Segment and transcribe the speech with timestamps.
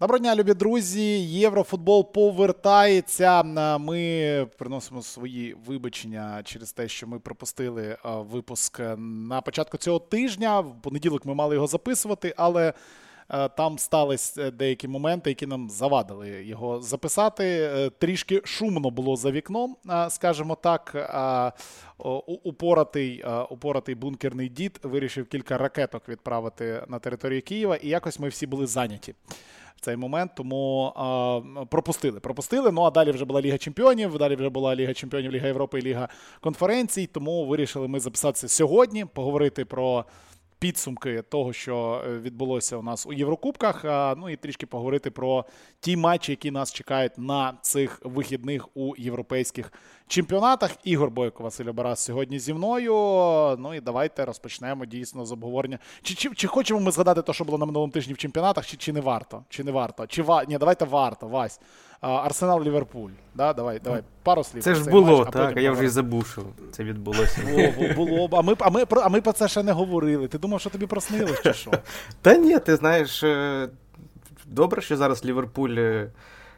[0.00, 1.02] Доброго дня, любі друзі.
[1.24, 3.42] Єврофутбол повертається.
[3.78, 10.60] Ми приносимо свої вибачення через те, що ми пропустили випуск на початку цього тижня.
[10.60, 12.72] В понеділок ми мали його записувати, але
[13.56, 17.44] там стались деякі моменти, які нам завадили його записати.
[17.44, 19.76] Е, трішки шумно було за вікном,
[20.08, 21.10] скажімо так.
[22.44, 28.46] Упоратий упоратий бункерний дід вирішив кілька ракеток відправити на територію Києва, і якось ми всі
[28.46, 29.14] були зайняті
[29.76, 32.20] в цей момент, тому а, пропустили.
[32.20, 32.72] Пропустили.
[32.72, 35.82] Ну а далі вже була Ліга Чемпіонів, далі вже була Ліга Чемпіонів, Ліга Європи і
[35.82, 36.08] Ліга
[36.40, 37.06] конференцій.
[37.06, 40.04] Тому вирішили ми записатися сьогодні, поговорити про.
[40.60, 43.84] Підсумки того, що е, відбулося у нас у Єврокубках.
[44.16, 45.44] Ну і трішки поговорити про
[45.80, 49.72] ті матчі, які нас чекають на цих вихідних у європейських
[50.08, 50.70] чемпіонатах.
[50.84, 52.92] Ігор Бойко, Василь Барас сьогодні зі мною.
[53.58, 55.78] Ну і давайте розпочнемо дійсно з обговорення.
[56.02, 58.76] Чи чи, чи хочемо ми згадати те, що було на минулому тижні в чемпіонатах, чи
[58.76, 59.44] чи не варто?
[59.48, 60.06] Чи не варто?
[60.06, 60.44] Чи ва...
[60.44, 61.60] Ні, давайте варто, Вась.
[62.00, 63.10] Арсенал Ліверпуль.
[63.34, 63.52] Да?
[63.52, 64.62] Давай, давай, пару слів.
[64.62, 66.42] Це ж було, матч, так, а я вже і забув, що
[66.72, 67.42] це відбулося.
[67.76, 70.28] Було, було, а ми, а, ми, а ми про це ще не говорили.
[70.28, 71.70] Ти думав, що тобі проснилось, чи що?
[72.22, 73.68] Та ні, ти знаєш, е,
[74.46, 76.10] добре, що зараз Ліверпуль е,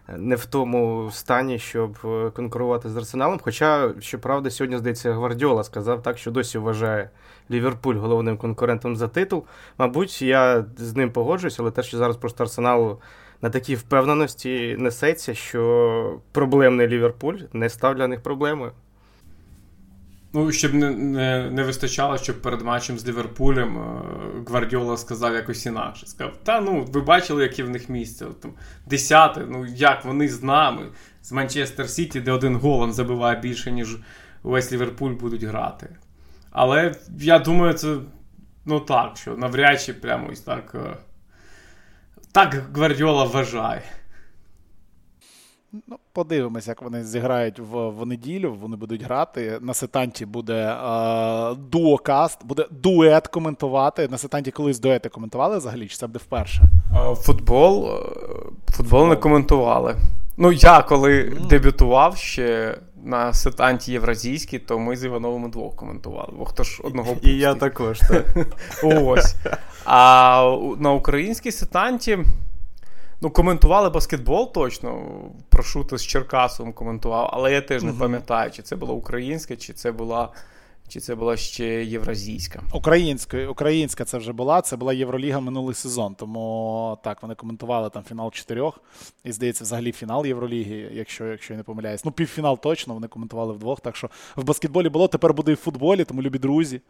[0.08, 3.40] не в тому стані, щоб е, конкурувати з Арсеналом.
[3.42, 7.10] Хоча, щоправда, сьогодні, здається, Гвардіола сказав так, що досі вважає
[7.50, 9.44] Ліверпуль головним конкурентом за титул.
[9.78, 12.98] Мабуть, я з ним погоджуюсь, але те, що зараз просто Арсенал
[13.42, 18.72] на такій впевненості несеться, що проблемний Ліверпуль не став для них проблемою.
[20.34, 24.02] Ну, щоб не не, не вистачало, щоб перед матчем з Ліверпулем е,
[24.46, 26.06] Гвардіола сказав якось інакше.
[26.06, 28.26] Сказав, та ну, ви бачили, яке в них місце.
[28.26, 28.52] От, там,
[28.86, 30.82] Десяте, ну як вони з нами,
[31.22, 33.96] з Манчестер Сіті, де один гол забиває більше, ніж
[34.42, 35.96] весь Ліверпуль будуть грати.
[36.50, 37.96] Але я думаю, це
[38.66, 40.76] ну так, що навряд чи прямо ось так.
[42.32, 43.82] Е, так Гвардіола вважає.
[45.86, 48.56] Ну, Подивимось, як вони зіграють в в неділю.
[48.60, 49.58] Вони будуть грати.
[49.60, 54.08] На сетанті буде е, дуокаст, буде дует коментувати.
[54.08, 56.62] На сетанті колись дуети коментували взагалі, чи це буде вперше?
[57.14, 57.90] Футбол
[58.70, 59.96] футбол не коментували.
[60.36, 61.46] Ну, я коли mm.
[61.46, 66.32] дебютував ще на сетанті Євразійській, то ми з Івановим двох коментували.
[66.38, 67.98] Бо хто ж одного І я також.
[67.98, 68.36] так.
[68.82, 69.34] Ось.
[69.84, 72.18] А на українській сетанті.
[73.20, 75.02] Ну, коментували баскетбол точно.
[75.48, 79.92] Прошути з Черкасом коментував, але я теж не пам'ятаю, чи це була українська, чи це
[79.92, 80.28] була
[80.92, 82.62] чи це була ще євразійська?
[82.72, 84.62] Українська українська це вже була.
[84.62, 86.14] Це була Євроліга минулий сезон.
[86.14, 88.80] Тому так, вони коментували там фінал чотирьох.
[89.24, 92.04] І здається, взагалі фінал Євроліги, якщо якщо я не помиляюсь.
[92.04, 93.80] Ну, півфінал точно вони коментували вдвох.
[93.80, 96.80] Так що в баскетболі було, тепер буде і в футболі, тому любі друзі.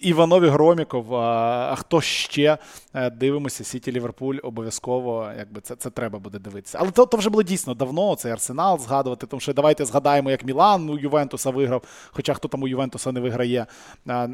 [0.00, 1.14] Іванові Громіков.
[1.14, 2.58] А, а хто ще
[2.94, 3.64] е, дивимося?
[3.64, 5.30] Сіті Ліверпуль обов'язково.
[5.38, 6.78] Якби це це треба буде дивитися.
[6.80, 8.14] Але то, то вже було дійсно давно.
[8.14, 9.26] Цей арсенал згадувати.
[9.26, 11.82] Тому що давайте згадаємо, як Мілан у Ювентуса виграв.
[12.10, 13.66] Хоча хто там у Ювентуса не виграв виграє.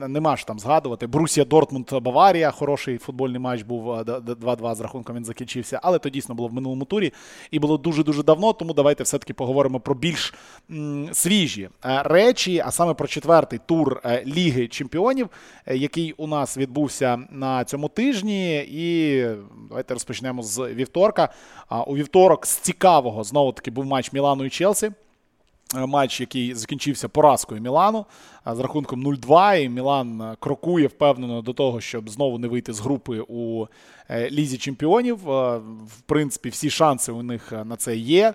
[0.09, 1.07] Нема ж там згадувати.
[1.07, 2.51] Брусія Дортмунд Баварія.
[2.51, 5.81] Хороший футбольний матч був 2-2 з рахунком він закінчився.
[5.83, 7.13] Але то дійсно було в минулому турі
[7.51, 8.53] і було дуже-дуже давно.
[8.53, 10.35] Тому давайте все-таки поговоримо про більш
[11.13, 15.29] свіжі е, речі, а саме про четвертий тур е, Ліги Чемпіонів,
[15.67, 18.57] е, який у нас відбувся на цьому тижні.
[18.59, 19.25] І
[19.69, 21.29] давайте розпочнемо з вівторка.
[21.87, 24.91] У вівторок з цікавого знову таки був матч Мілану і Челсі.
[25.77, 28.07] Е, матч, який закінчився поразкою Мілану
[28.47, 29.65] з рахунком 0-2.
[29.65, 33.67] І Мілан е, крокує впевнено до того, щоб знову не вийти з групи у
[34.09, 35.17] е, Лізі Чемпіонів.
[35.17, 38.35] В принципі, всі шанси у них на це є.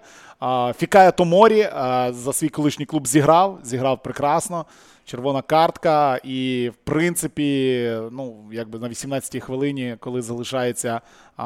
[0.78, 1.70] Фікая Томорі
[2.10, 4.66] за свій колишній клуб зіграв, зіграв прекрасно.
[5.06, 11.02] Червона картка, і в принципі, ну якби на 18-й хвилині, коли залишається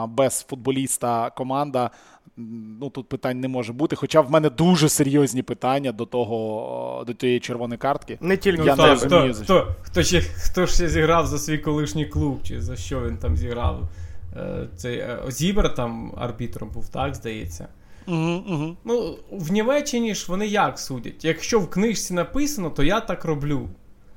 [0.07, 1.91] без футболіста команда,
[2.37, 3.95] ну тут питань не може бути.
[3.95, 8.17] Хоча в мене дуже серйозні питання до того, до тієї червоної картки.
[8.21, 11.57] Не тільки Я хто, не розумію, хто, хто, хто, ще, хто ще зіграв за свій
[11.57, 13.89] колишній клуб, чи за що він там зіграв?
[14.37, 17.67] Е, цей е, Зібер там арбітром був, так, здається.
[18.07, 18.77] Угу, угу.
[18.83, 21.25] Ну, В Німеччині ж вони як судять?
[21.25, 23.69] Якщо в книжці написано, то я так роблю.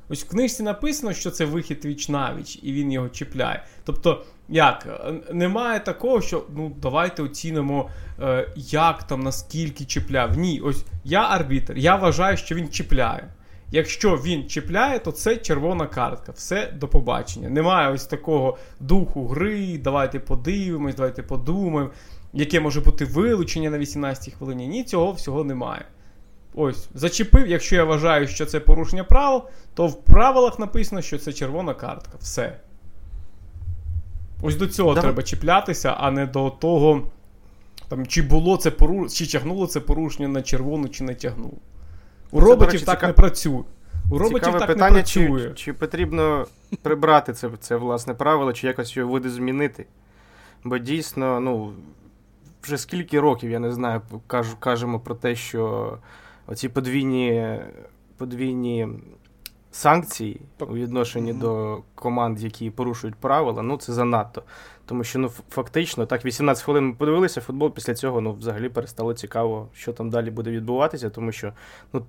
[0.09, 3.65] Ось в книжці написано, що це вихід віч навіч, і він його чіпляє.
[3.85, 5.11] Тобто, як?
[5.33, 7.91] Немає такого, що ну давайте оцінимо,
[8.23, 10.39] е, як там, наскільки чіпляв.
[10.39, 13.29] Ні, ось я арбітр, я вважаю, що він чіпляє.
[13.71, 16.33] Якщо він чіпляє, то це червона картка.
[16.33, 17.49] Все до побачення.
[17.49, 19.79] Немає ось такого духу гри.
[19.79, 21.91] Давайте подивимось, давайте подумаємо,
[22.33, 24.67] яке може бути вилучення на 18-й хвилині.
[24.67, 25.85] Ні, цього всього немає.
[26.55, 29.43] Ось, зачепив, якщо я вважаю, що це порушення правил,
[29.75, 32.13] то в правилах написано, що це червона картка.
[32.21, 32.61] Все.
[34.43, 35.03] Ось до цього Давай.
[35.03, 37.03] треба чіплятися, а не до того,
[37.89, 41.59] Там, Чи було це порушення, чи тягнуло це порушення на червону, чи не тягнуло.
[42.31, 43.09] У це, роботів речі, так цікав...
[43.09, 43.63] не працює.
[44.11, 45.49] У роботів Цікаве так питання, не працює.
[45.49, 46.47] Чи, чи потрібно
[46.83, 49.87] прибрати це це власне правило, чи якось його буде змінити?
[50.65, 51.73] Бо дійсно, ну,
[52.63, 55.93] вже скільки років, я не знаю, кажу, кажемо про те, що
[56.47, 57.59] оці подвійні
[58.17, 58.89] подвійні
[59.77, 61.39] санкції у відношенні mm-hmm.
[61.39, 64.43] до команд, які порушують правила, ну це занадто.
[64.87, 69.15] Тому що ну, фактично, так, 18 хвилин ми подивилися футбол, після цього ну, взагалі перестало
[69.15, 71.53] цікаво, що там далі буде відбуватися, тому що
[71.93, 72.05] ну,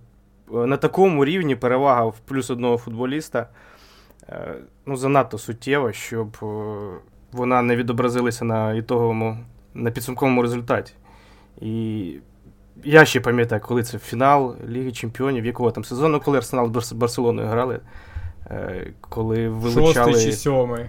[0.52, 3.50] на такому рівні перевага в плюс одного футболіста
[4.30, 4.56] е,
[4.86, 6.46] ну, занадто суттєва, щоб е,
[7.31, 9.38] вона не відобразилася на ітоговому,
[9.74, 10.94] на підсумковому результаті.
[11.62, 12.13] І
[12.83, 17.47] я ще пам'ятаю, коли це фінал Ліги Чемпіонів, якого там сезону, коли Арсенал з Барселоною
[17.47, 17.79] грали,
[18.51, 20.12] е, коли вилучали.
[20.12, 20.85] Шостий чи сьомий.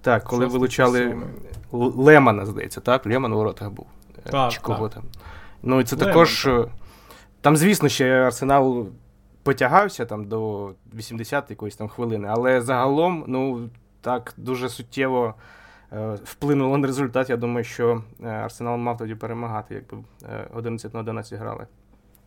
[0.00, 1.16] Так, коли Шостий вилучали
[1.72, 3.06] Лемана, здається, так?
[3.06, 3.86] Леман у воротах був.
[4.30, 4.94] Так, чи кого так.
[4.94, 5.10] там.
[5.62, 6.44] Ну, і це Леман, також.
[6.44, 6.68] Так.
[7.40, 8.86] Там, звісно, ще Арсенал
[9.42, 13.68] потягався там до 80 якоїсь там хвилини, але загалом, ну,
[14.00, 15.32] так, дуже суттєво е,
[16.24, 17.30] вплинуло на результат.
[17.30, 19.98] Я думаю, що е, Арсенал мав тоді перемагати, якби
[20.54, 21.66] 11 е, на 11 грали.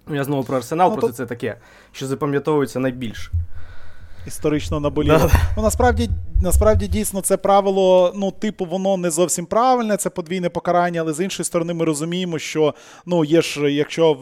[0.07, 1.17] Ну, я знову про Арсенал, ну, просто то...
[1.17, 1.57] це таке,
[1.91, 3.31] що запам'ятовується найбільше
[4.27, 5.17] історично наболіло.
[5.17, 5.31] Да.
[5.57, 6.09] Ну, насправді,
[6.41, 11.23] насправді, дійсно, це правило, ну, типу, воно не зовсім правильне, це подвійне покарання, але з
[11.23, 14.13] іншої сторони, ми розуміємо, що ну, є ж, якщо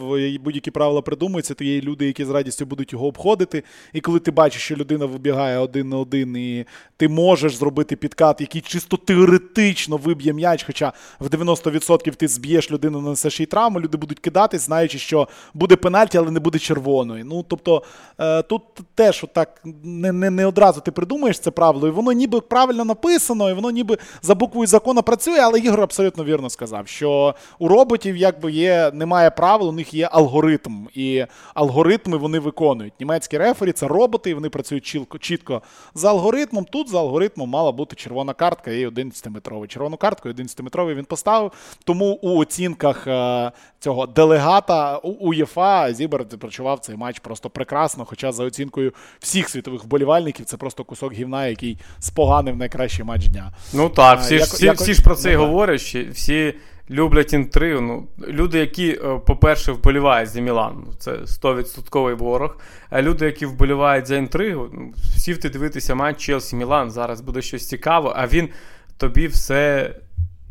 [0.44, 3.64] будь-які правила придумуються, то є люди, які з радістю будуть його обходити.
[3.94, 6.66] І коли ти бачиш, що людина вибігає один на один, і
[6.98, 13.02] ти можеш зробити підкат, який чисто теоретично виб'є м'яч, хоча в 90% ти зб'єш людину,
[13.02, 17.24] нанесеш їй травму, люди будуть кидатись, знаючи, що буде пенальті, але не буде червоної.
[17.24, 17.84] Ну, тобто,
[18.20, 18.62] е, тут
[18.96, 23.50] теж отак не не, не одразу ти придумаєш це правило, і воно ніби правильно написано,
[23.50, 28.18] і воно ніби за буквою закону працює, але Ігор абсолютно вірно сказав, що у роботів
[28.18, 30.88] якби є, немає правил, у них є алгоритм.
[30.94, 32.94] І алгоритми вони виконують.
[33.00, 35.62] Німецькі рефері це роботи, і вони працюють чітко, чітко
[35.94, 36.66] за алгоритмом.
[36.66, 39.68] Тут за алгоритмом мала бути червона картка і 11-метровий.
[39.68, 41.52] Червону картку 11-метровий він поставив.
[41.84, 48.06] Тому у оцінках е, цього делегата УЄФА Зібер відпрацював цей матч просто прекрасно.
[48.06, 53.52] Хоча за оцінкою всіх світових вболівальників це просто кусок гівна, який споганив найкращий матч дня.
[53.74, 55.82] Ну так, всі, як, всі, як, всі ж про це ну, говорять.
[56.14, 56.54] Всі
[56.90, 57.82] люблять інтригу.
[57.82, 62.58] Ну, Люди, які, е, по-перше, вболівають за Мілан, ну, це 100% ворог.
[62.90, 67.68] А люди, які вболівають за інтригу, ну, сівти дивитися матч Челсі Мілан, зараз буде щось
[67.68, 68.50] цікаве, а він
[68.98, 69.96] тобі все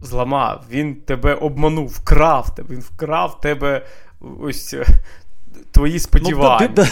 [0.02, 0.64] зламав.
[0.70, 3.86] Він тебе обманув, вкрав тебе, він вкрав тебе
[4.40, 4.74] ось
[5.72, 6.68] твої сподівання.
[6.76, 6.84] Ну,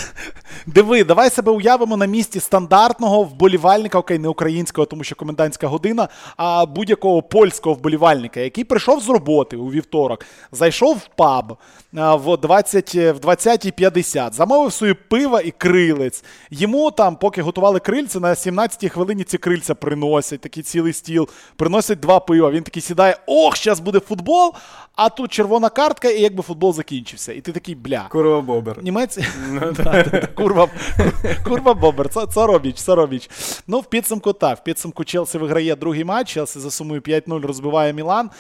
[0.66, 6.08] Диви, давай себе уявимо на місці стандартного вболівальника, окей, не українського, тому що комендантська година,
[6.36, 11.56] а будь-якого польського вболівальника, який прийшов з роботи у вівторок, зайшов в паб
[11.92, 16.24] в 20, в 20.50, замовив собі пива і крилець.
[16.50, 22.00] Йому там, поки готували крильця, на 17-й хвилині ці крильця приносять, такий цілий стіл, приносять
[22.00, 22.50] два пива.
[22.50, 24.54] Він такий сідає: ох, зараз буде футбол,
[24.96, 27.32] а тут червона картка, і якби футбол закінчився.
[27.32, 28.06] І ти такий бля.
[28.10, 28.84] Курва Бобер.
[28.84, 29.18] Німець.
[29.50, 29.72] Ну,
[30.34, 30.68] курва
[31.44, 32.08] курва Бобер.
[32.08, 33.30] Це робіч, це робіч.
[33.66, 34.58] Ну, в підсумку так.
[34.58, 36.28] В підсумку Челсі виграє другий матч.
[36.28, 38.30] Челсі за сумою 5-0 розбиває Мілан.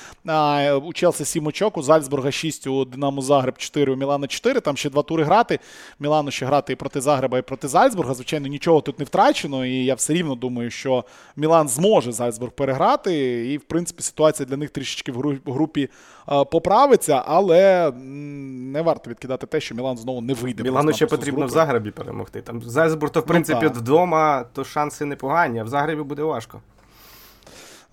[0.82, 4.60] У Челсі 7 очок, у Зальцбурга 6, у Динамо Загреб 4, у Мілана 4.
[4.60, 5.58] Там ще два тури грати.
[6.00, 8.14] Мілану ще грати і проти Загреба, і проти Зальцбурга.
[8.14, 9.66] Звичайно, нічого тут не втрачено.
[9.66, 11.04] І я все рівно думаю, що
[11.36, 13.14] Мілан зможе Зальцбург переграти.
[13.52, 15.88] І, в принципі, ситуація для них трішечки в групі
[16.50, 17.92] поправиться, але
[18.72, 20.62] не варто відкидати те, що Мілан знову не вийде.
[20.62, 22.40] Мілану ще потрібно в Загребі перемогти.
[22.42, 26.22] Там Зальцбург, то в ну принципі ну, вдома, то шанси непогані, а в Загребі буде
[26.22, 26.60] важко.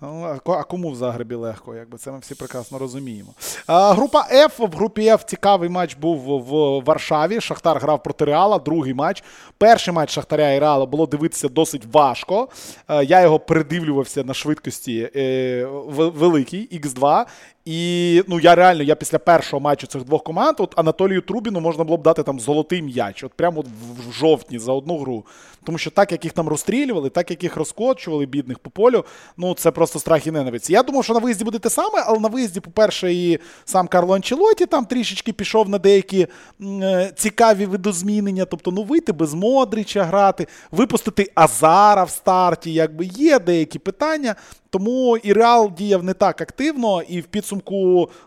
[0.00, 1.74] Ну, а кому в Загребі легко?
[1.74, 3.34] Якби Це ми всі прекрасно розуміємо.
[3.66, 4.66] А, Група F.
[4.66, 7.40] В групі F цікавий матч був в Варшаві.
[7.40, 9.24] Шахтар грав проти Реала, другий матч.
[9.58, 12.48] Перший матч Шахтаря і Реала було дивитися досить важко.
[12.88, 15.64] Я його передивлювався на швидкості е,
[15.96, 17.26] великий, Х2.
[17.70, 21.84] І ну я реально, я після першого матчу цих двох команд, от Анатолію Трубіну можна
[21.84, 23.60] було б дати там золотий м'яч, от прямо
[24.08, 25.24] в жовтні за одну гру.
[25.64, 29.04] Тому що так, як їх там розстрілювали, так як їх розкочували, бідних по полю,
[29.36, 30.70] ну це просто страх і ненависть.
[30.70, 34.14] Я думав, що на виїзді буде те саме, але на виїзді, по-перше, і сам Карло
[34.14, 36.26] Анчелоті там трішечки пішов на деякі
[36.62, 38.44] е, цікаві видозмінення.
[38.44, 44.34] Тобто, ну вийти без Модрича грати, випустити Азара в старті, якби є деякі питання.
[44.70, 47.57] Тому і Реал діяв не так активно, і в підсумку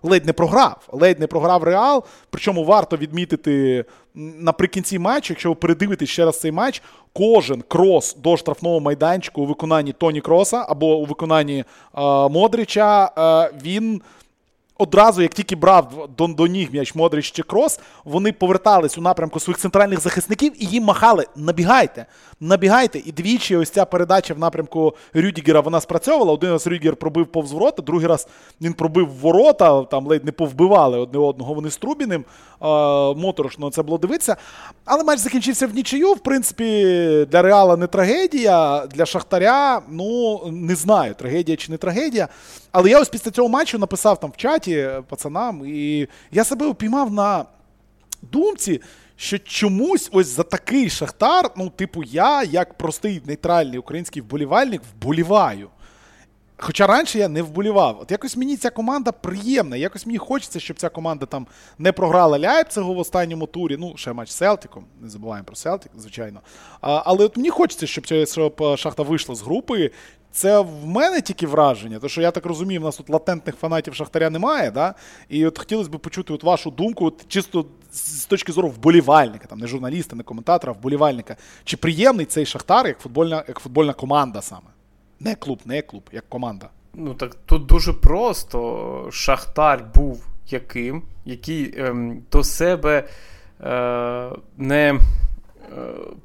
[0.04, 0.78] ледь не програв.
[0.92, 2.04] Ледь не програв Реал.
[2.30, 3.86] Причому варто відмітити
[4.16, 6.82] наприкінці матчу, якщо ви передивитесь ще раз цей матч,
[7.14, 11.66] кожен крос до штрафного майданчику у виконанні Тоні Кроса або у виконанні е,
[12.30, 14.02] Модрича, е, він
[14.82, 19.40] одразу, як тільки брав до, до ніг м'яч Модрич чи Крос, вони повертались у напрямку
[19.40, 22.06] своїх центральних захисників і їм махали: набігайте,
[22.40, 23.00] набігайте.
[23.00, 26.34] І двічі ось ця передача в напрямку Рюдігера вона спрацьовувала.
[26.34, 28.28] Один раз Рюдігер пробив повз ворота, другий раз
[28.62, 31.54] він пробив ворота, там ледь не повбивали одне одного.
[31.54, 32.26] Вони з Трубіним.
[33.16, 34.36] Моторошно це було дивитися.
[34.86, 36.14] Але матч закінчився в нічию.
[36.14, 36.66] В принципі,
[37.32, 42.28] для Реала не трагедія, для Шахтаря, ну не знаю, трагедія чи не трагедія.
[42.72, 47.14] Але я ось після цього матчу написав там в чаті пацанам, і я себе упіймав
[47.14, 47.46] на
[48.22, 48.82] думці,
[49.16, 55.70] що чомусь ось за такий шахтар, ну, типу, я, як простий нейтральний український вболівальник, вболіваю.
[56.64, 58.00] Хоча раніше я не вболівав.
[58.02, 59.78] От якось мені ця команда приємна.
[59.78, 61.48] Якось мені хочеться, щоб ця команда там
[61.78, 63.78] не програла Ляйпцигу в останньому турі.
[63.80, 64.86] Ну, ще матч з Селтиком.
[65.02, 66.42] Не забуваємо про Селтик, звичайно.
[66.82, 69.92] А, Але от мені хочеться, щоб, щоб Шахта вийшла з групи.
[70.32, 73.96] Це в мене тільки враження, тому що я так розумію, в нас тут латентних фанатів
[73.96, 74.72] Шахтаря немає.
[74.72, 74.94] да?
[75.30, 79.60] І от хотілося б почути от вашу думку, от чисто з точки зору вболівальника, там
[79.60, 81.36] не журналіста, не коментатора, а вболівальника.
[81.64, 84.68] Чи приємний цей Шахтар як футбольна, як футбольна команда саме?
[85.20, 86.70] Не клуб, не клуб, як команда.
[86.94, 89.10] Ну так тут дуже просто.
[89.12, 93.08] Шахтар був яким, який ем, до себе
[93.62, 95.00] е, не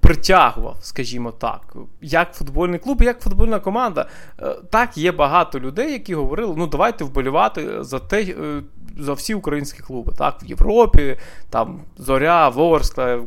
[0.00, 4.06] притягував, скажімо так, як футбольний клуб, як футбольна команда.
[4.40, 8.62] Е, так, є багато людей, які говорили: ну давайте вболівати за те, е,
[8.98, 10.12] за всі українські клуби.
[10.18, 11.16] Так, в Європі,
[11.50, 13.20] там Зоря, Ворскла,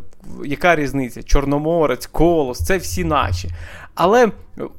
[0.45, 1.23] яка різниця?
[1.23, 3.49] Чорноморець, Колос, це всі наші.
[3.95, 4.31] Але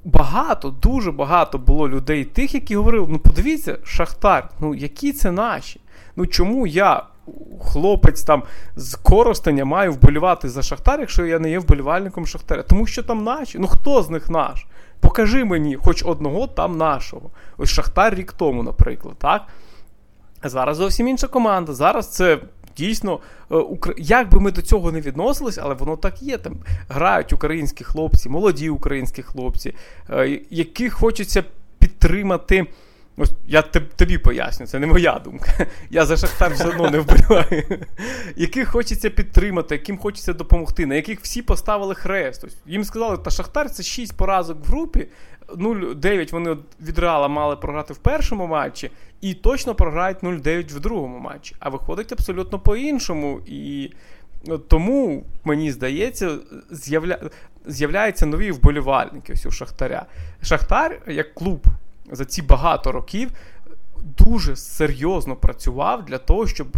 [0.04, 5.80] багато, дуже багато було людей тих, які говорили: ну подивіться, Шахтар, ну які це наші?
[6.16, 7.02] Ну чому я
[7.60, 8.42] хлопець там
[8.76, 12.62] з Коростеня має вболівати за Шахтар, якщо я не є вболівальником Шахтаря.
[12.62, 13.58] Тому що там наші.
[13.58, 14.66] Ну хто з них наш?
[15.00, 17.30] Покажи мені хоч одного там нашого.
[17.58, 19.14] Ось Шахтар рік тому, наприклад.
[19.18, 19.42] так?
[20.44, 21.72] Зараз зовсім інша команда.
[21.72, 22.38] Зараз це.
[22.76, 23.18] Дійсно,
[23.52, 23.64] е,
[23.98, 26.38] як би ми до цього не відносились, але воно так є.
[26.38, 26.56] Там
[26.88, 29.74] грають українські хлопці, молоді українські хлопці,
[30.10, 31.44] е, яких хочеться
[31.78, 32.66] підтримати
[33.22, 33.62] Ось я
[33.96, 35.66] тобі поясню, це не моя думка.
[35.90, 37.64] Я за Шахтар все одно не вбиваю.
[38.36, 42.44] Яких хочеться підтримати, яким хочеться допомогти, на яких всі поставили хрест.
[42.44, 45.08] Ось Їм сказали, та Шахтар це 6 поразок в групі.
[45.48, 51.18] 0-9 вони від Реала мали програти в першому матчі, і точно програють 0-9 в другому
[51.18, 51.56] матчі.
[51.58, 53.40] А виходить абсолютно по-іншому.
[53.46, 53.90] І
[54.68, 56.38] тому, мені здається,
[56.70, 57.18] з'явля...
[57.66, 60.06] з'являються нові вболівальники ось у Шахтаря.
[60.42, 61.66] Шахтар як клуб
[62.10, 63.30] за ці багато років
[64.18, 66.68] дуже серйозно працював для того, щоб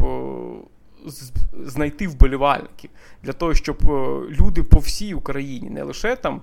[1.65, 2.91] знайти вболівальників,
[3.23, 3.83] для того, щоб
[4.41, 6.43] люди по всій Україні, не лише там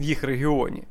[0.00, 0.82] в їх регіоні.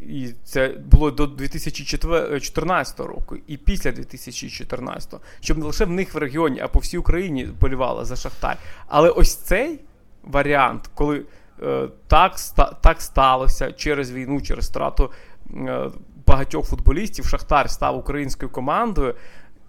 [0.00, 6.18] І це було до 2014 року, і після 2014, щоб не лише в них в
[6.18, 8.58] регіоні, а по всій Україні болівали за Шахтар.
[8.86, 9.80] Але ось цей
[10.22, 11.22] варіант, коли
[11.62, 12.36] е, так
[12.82, 15.10] так сталося через війну, через страту
[15.54, 15.90] е,
[16.26, 19.14] багатьох футболістів Шахтар став українською командою,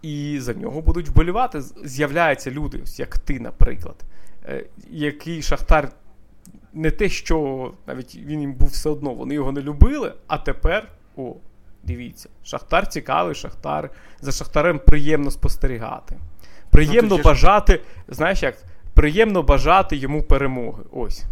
[0.02, 1.62] і за нього будуть вболівати.
[1.84, 3.96] З'являються люди, як ти, наприклад,
[4.46, 5.92] е, який Шахтар
[6.74, 10.92] не те, що навіть він їм був все одно, вони його не любили, а тепер,
[11.18, 11.36] о,
[11.84, 13.90] дивіться, Шахтар цікавий, Шахтар.
[14.22, 16.18] За Шахтарем приємно спостерігати.
[16.70, 18.58] Приємно ну, бажати, знаєш як,
[18.94, 20.84] приємно бажати йому перемоги.
[20.92, 21.26] Ось.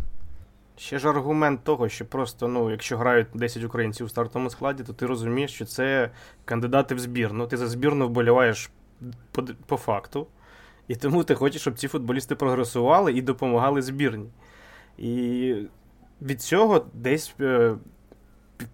[0.77, 4.93] Ще ж аргумент того, що просто, ну, якщо грають 10 українців у стартовому складі, то
[4.93, 6.11] ти розумієш, що це
[6.45, 7.47] кандидати в збірну.
[7.47, 8.69] Ти за збірну вболіваєш
[9.31, 10.27] по, по факту.
[10.87, 14.29] І тому ти хочеш, щоб ці футболісти прогресували і допомагали збірні.
[14.97, 15.55] І
[16.21, 17.75] від цього десь е,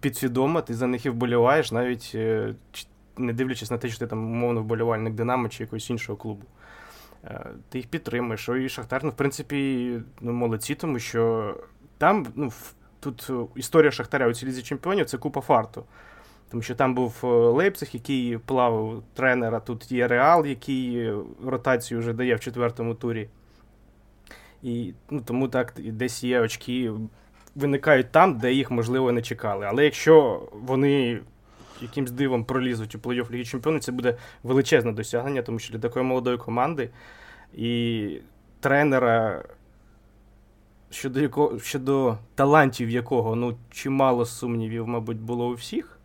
[0.00, 2.54] підсвідомо ти за них і вболіваєш, навіть е,
[3.16, 6.46] не дивлячись на те, що ти там умовно вболівальник Динамо чи якогось іншого клубу.
[7.24, 8.48] Е, ти їх підтримуєш.
[8.48, 11.54] І Шахтар, ну, в принципі, ну, молодці, тому що.
[12.02, 12.52] Там ну,
[13.00, 15.84] тут е, історія Шахтаря у цій лізі чемпіонів це купа фарту.
[16.50, 22.00] Тому що там був е, Лейпциг, який плавав тренера, тут є Реал, який е, ротацію
[22.00, 23.28] вже дає в четвертому турі.
[24.62, 26.92] І ну, Тому так десь є очки,
[27.54, 29.66] виникають там, де їх, можливо, не чекали.
[29.66, 31.20] Але якщо вони
[31.80, 36.04] якимсь дивом пролізуть у плей-офф Ліги Чемпіонів, це буде величезне досягнення, тому що для такої
[36.04, 36.90] молодої команди
[37.54, 38.20] і
[38.60, 39.42] тренера
[40.92, 45.98] щодо якого, щодо талантів якого ну, чимало сумнівів, мабуть, було у всіх.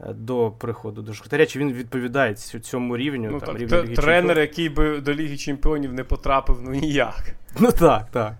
[0.00, 3.30] Е, до приходу до Шахтаря, чи він відповідає цьому рівню?
[3.30, 7.34] Ну, там, так, рівню Ліги Тренер, який би до Ліги Чемпіонів не потрапив, ну ніяк.
[7.60, 8.34] Ну так, так.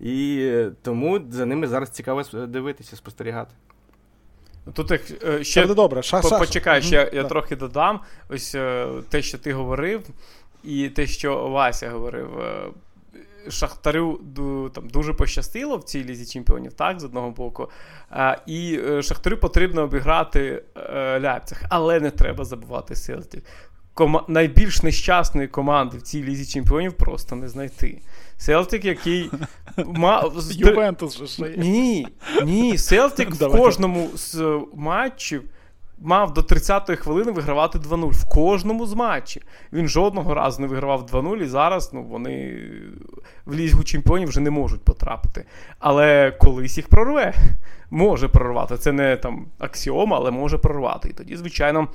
[0.00, 0.50] І
[0.82, 3.54] тому за ними зараз цікаво дивитися, спостерігати.
[4.72, 6.02] Тут як, е, ще буде добре.
[6.02, 7.28] Ша, по, почекай, ще Мгм, я да.
[7.28, 8.00] трохи додам.
[8.28, 10.02] Ось е, те, що ти говорив,
[10.64, 12.28] і те, що Вася говорив.
[13.50, 14.20] Шахтарю
[14.74, 17.70] там дуже пощастило в цій лізі чемпіонів, так, з одного боку.
[18.46, 23.44] І е, Шахтарю потрібно обіграти е, Ляпцях, але не треба забувати Селтік.
[23.94, 28.00] Кома- найбільш нещасної команди в цій лізі чемпіонів просто не знайти.
[28.36, 29.30] Селтик, який
[29.86, 32.06] мав Ювентус же ні,
[32.44, 35.42] ні, Селтик в кожному з матчів
[35.98, 38.10] мав до 30-ї хвилини вигравати 2-0.
[38.10, 39.42] В кожному з матчів.
[39.72, 42.62] Він жодного разу не вигравав 2-0, і зараз ну, вони
[43.46, 45.44] в Лігу чемпіонів вже не можуть потрапити.
[45.78, 47.34] Але колись їх прорве.
[47.90, 48.76] Може прорвати.
[48.76, 51.08] Це не там аксіома, але може прорвати.
[51.08, 51.88] І тоді, звичайно,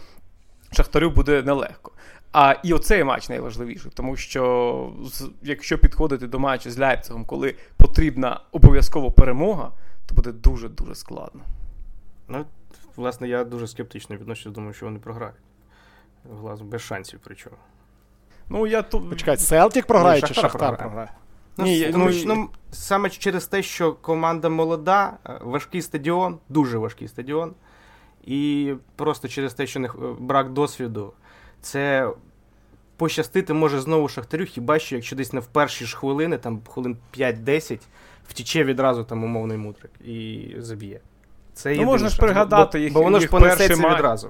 [0.72, 1.92] Шахтарю буде нелегко.
[2.34, 4.94] А і оцей матч найважливіший, тому що
[5.44, 9.72] якщо підходити до матчу з Ляйпцигом, коли потрібна обов'язково перемога,
[10.06, 11.42] то буде дуже-дуже складно.
[12.28, 12.46] Ну,
[12.96, 15.36] власне, я дуже скептично відношуся, думаю, що вони програють.
[16.32, 17.56] Глаз без шансів, причому.
[18.50, 19.10] Ну, я тут.
[19.10, 20.90] Почекай, Селтік програє Ні, чи Шахтар Шахтар програє.
[20.90, 21.12] програє?
[21.58, 26.40] Ну, Ні, тому, ну, що, ну, саме через те, що команда молода, е, важкий стадіон,
[26.50, 27.54] дуже важкий стадіон.
[28.24, 31.14] І просто через те, що не, брак досвіду,
[31.62, 32.10] це
[32.98, 36.98] пощастити може знову Шахтарю, хіба що якщо десь не в перші ж хвилини, там хвилин
[37.18, 37.80] 5-10,
[38.28, 41.00] втіче відразу там умовний мудрик і заб'є.
[41.54, 43.98] Це Ну, єдине можна ж пригадати бо, їх- бо воно ж їх перший понесеться матч.
[43.98, 44.30] відразу.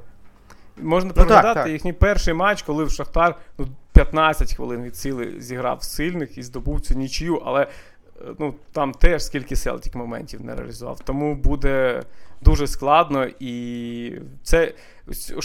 [0.78, 1.70] Можна так, пригадати так.
[1.70, 6.82] їхній перший матч, коли в Шахтар ну, 15 хвилин від сили зіграв сильних і здобув
[6.82, 7.68] цю нічию, але е,
[8.40, 11.00] ну, там теж скільки Селтік моментів не реалізував.
[11.00, 12.04] Тому буде
[12.42, 13.28] дуже складно.
[13.40, 14.14] І
[14.44, 14.74] це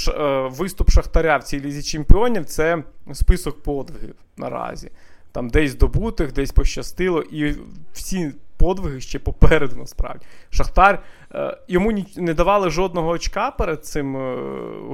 [0.09, 4.91] е, виступ Шахтаря в цій лізі чемпіонів це список подвигів наразі.
[5.33, 7.55] Там десь здобутих, десь пощастило, і
[7.93, 8.33] всі
[8.67, 10.27] подвиги ще попереду насправді.
[10.51, 11.03] Шахтар
[11.35, 14.37] е, йому не давали жодного очка перед цим е,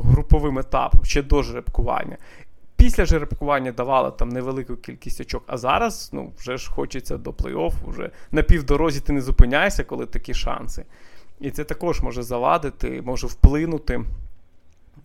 [0.05, 2.17] груповим етапом, ще до жеребкування.
[2.77, 7.73] Після жеребкування давали там невелику кількість очок, а зараз ну, вже ж хочеться до плей-офф,
[7.87, 10.85] вже на півдорозі ти не зупиняйся, коли такі шанси.
[11.41, 14.05] І це також може завадити, може вплинути.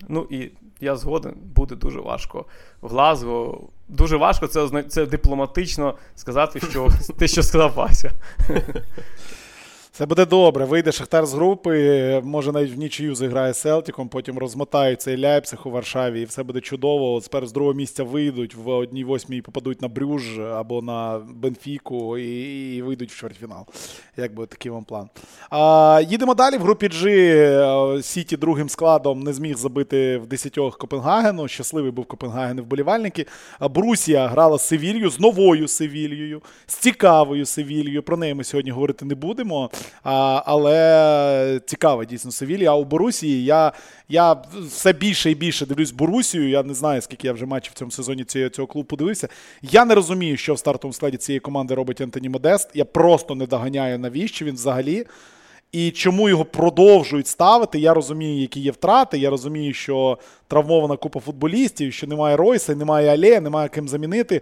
[0.10, 2.46] Ну і я згоден, буде дуже важко
[2.82, 3.68] в Глазго.
[3.88, 8.12] Дуже важко це, це дипломатично сказати, що те, що сказав Вася.
[9.98, 10.66] Це буде добре.
[10.66, 15.60] Вийде Шахтар з групи, може навіть в нічию зіграє з Селтіком, потім розмотають цей Ляйпциг
[15.66, 17.14] у Варшаві, і все буде чудово.
[17.14, 22.18] От Тепер з другого місця вийдуть, в одній восьмій попадуть на Брюж або на Бенфіку
[22.18, 23.66] і, і вийдуть в чвертьфінал.
[24.18, 25.10] Як би такий вам план.
[25.50, 26.58] А, їдемо далі.
[26.58, 31.48] В групі G е, Сіті другим складом не зміг забити в 10 Копенгагену.
[31.48, 33.26] Щасливий був Копенгаген і вболівальники.
[33.62, 38.04] Брусія грала з Севільєю, з новою Севільєю, з цікавою Севільєю.
[38.04, 39.70] Про неї ми сьогодні говорити не будемо.
[40.04, 42.72] А, але цікава дійсно Севілія.
[42.72, 43.72] А у Борусії я,
[44.10, 44.36] я
[44.68, 46.50] все більше і більше дивлюсь Борусію.
[46.50, 49.28] Я не знаю, скільки я вже матчів в цьому сезоні цього, цього клубу подивився.
[49.62, 52.70] Я не розумію, що в стартовому складі цієї команди робить Антоні Модест.
[52.74, 55.06] Я просто не доганяю, навіщо він взагалі.
[55.72, 57.80] І чому його продовжують ставити?
[57.80, 59.18] Я розумію, які є втрати.
[59.18, 64.36] Я розумію, що травмована купа футболістів, що немає Ройса, немає Алея, немає ким замінити.
[64.36, 64.42] Е,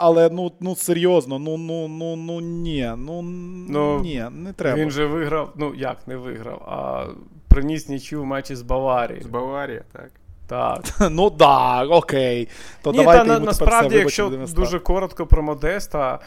[0.00, 3.22] але ну, ну серйозно, ну ну ну ну ні, ну,
[3.68, 4.76] Ну, ні, не треба.
[4.78, 7.06] Він же виграв, ну як не виграв, а
[7.48, 9.24] приніс нічю в матчі з Баварією.
[9.24, 10.10] З Баварії, так.
[10.46, 10.84] Так.
[11.10, 11.38] Ну Так.
[11.38, 12.48] да, окей.
[12.82, 16.18] То Ні, давайте та, йому насправді, все, якщо дуже коротко про Модеста,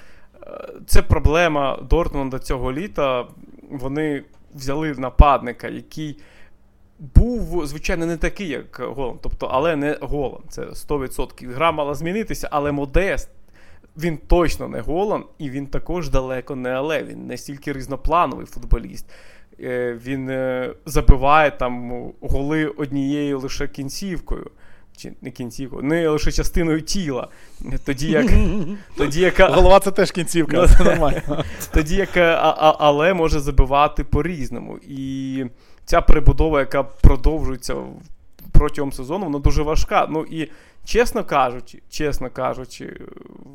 [0.43, 0.47] е,
[0.87, 3.25] це проблема Дортмунда цього літа.
[3.69, 6.17] Вони взяли нападника, який
[6.99, 9.17] був, звичайно, не такий, як Голан.
[9.21, 10.41] Тобто, але не Голан.
[10.49, 11.53] Це 100%.
[11.53, 13.29] Гра мала змінитися, але Модест.
[13.97, 17.03] Він точно не Голан, і він також далеко не але.
[17.03, 19.05] Він не стільки різноплановий футболіст.
[19.59, 24.51] Е, Він е, забиває там голи однією лише кінцівкою.
[24.97, 27.27] Чи не кінцівкою, не лише частиною тіла.
[27.85, 28.25] Тоді як,
[28.97, 31.43] тоді як, Голова це теж кінцівка, Ну, це нормально.
[31.73, 34.77] тоді як а, а, але може забивати по-різному.
[34.87, 35.45] І
[35.85, 37.75] ця перебудова, яка продовжується
[38.51, 40.07] протягом сезону, вона дуже важка.
[40.09, 40.51] Ну і
[40.85, 43.01] чесно кажучи, чесно кажучи,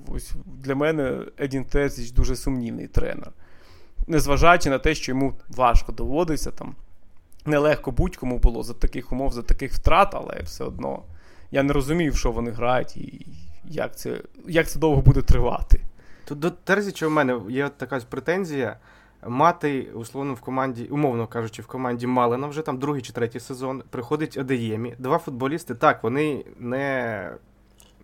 [0.09, 3.31] ось для мене Едін Терзіч дуже сумнівний тренер.
[4.07, 6.75] Незважаючи на те, що йому важко доводиться там.
[7.47, 11.03] Нелегко будь-кому було за таких умов, за таких втрат, але все одно
[11.53, 13.27] я не розумів, що вони грають і
[13.65, 15.81] як це, як це довго буде тривати.
[16.25, 18.77] Тут до Терзіча у мене є така претензія.
[19.27, 23.83] Мати, условно, в команді, умовно кажучи, в команді Малина вже там другий чи третій сезон.
[23.91, 24.95] Приходить Адеємі.
[24.99, 27.31] Два футболісти, так, вони не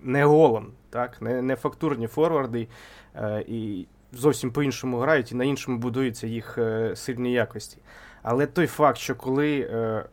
[0.02, 2.68] не голом, так, не не фактурні форварди
[3.14, 7.78] е, і зовсім по-іншому грають, і на іншому будуються їх е, сильні якості.
[8.22, 10.04] Але той факт, що коли е,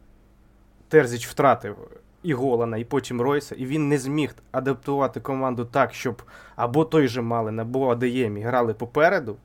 [0.88, 1.78] Терзіч втратив
[2.25, 6.21] і Голана, і потім Ройса, і він не зміг адаптувати команду так, щоб
[6.55, 9.38] або той же Малин, або Адеємі грали попереду,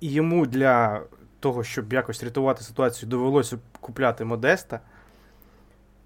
[0.00, 1.02] і йому для
[1.40, 4.80] того, щоб якось рятувати ситуацію, довелося купляти Модеста.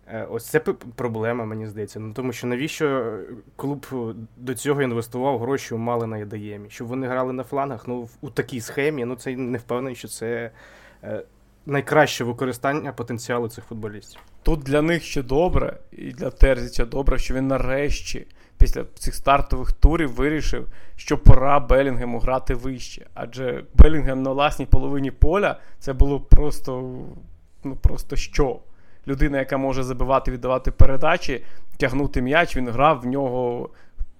[0.08, 0.60] Е, ось це
[0.94, 2.00] проблема, мені здається.
[2.00, 3.18] Ну, Тому що навіщо
[3.56, 3.86] клуб
[4.36, 6.70] до цього інвестував гроші у Малина і Даємі?
[6.70, 10.50] Щоб вони грали на флангах ну, у такій схемі, ну це не впевнений, що це
[11.04, 11.22] е,
[11.66, 14.20] найкраще використання потенціалу цих футболістів.
[14.46, 18.26] Тут для них ще добре, і для Терзіча добре, що він нарешті
[18.58, 23.06] після цих стартових турів вирішив, що пора Белінгему грати вище.
[23.14, 26.98] Адже Белінгем на власній половині поля це було просто
[27.64, 28.58] ну просто що?
[29.08, 31.44] Людина, яка може забивати, віддавати передачі,
[31.76, 33.70] тягнути м'яч, він грав в нього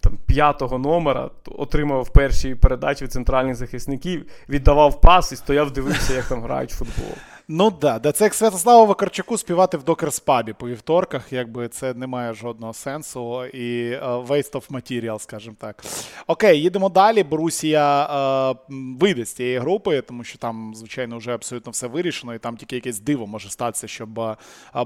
[0.01, 6.25] там, п'ятого номера, отримав перші передачі від центральних захисників, віддавав пас і стояв, дивився, як
[6.25, 7.17] там грають в футбол.
[7.49, 12.07] Ну да, да, це як Святославу Вакарчуку співати в докерспабі по вівторках, якби це не
[12.07, 15.85] має жодного сенсу і uh, waste of material, скажімо так.
[16.27, 17.23] Окей, їдемо далі.
[17.23, 18.57] Борусія uh,
[18.99, 22.75] вийде з цієї групи, тому що там, звичайно, вже абсолютно все вирішено, і там тільки
[22.75, 24.37] якесь диво може статися, щоб uh,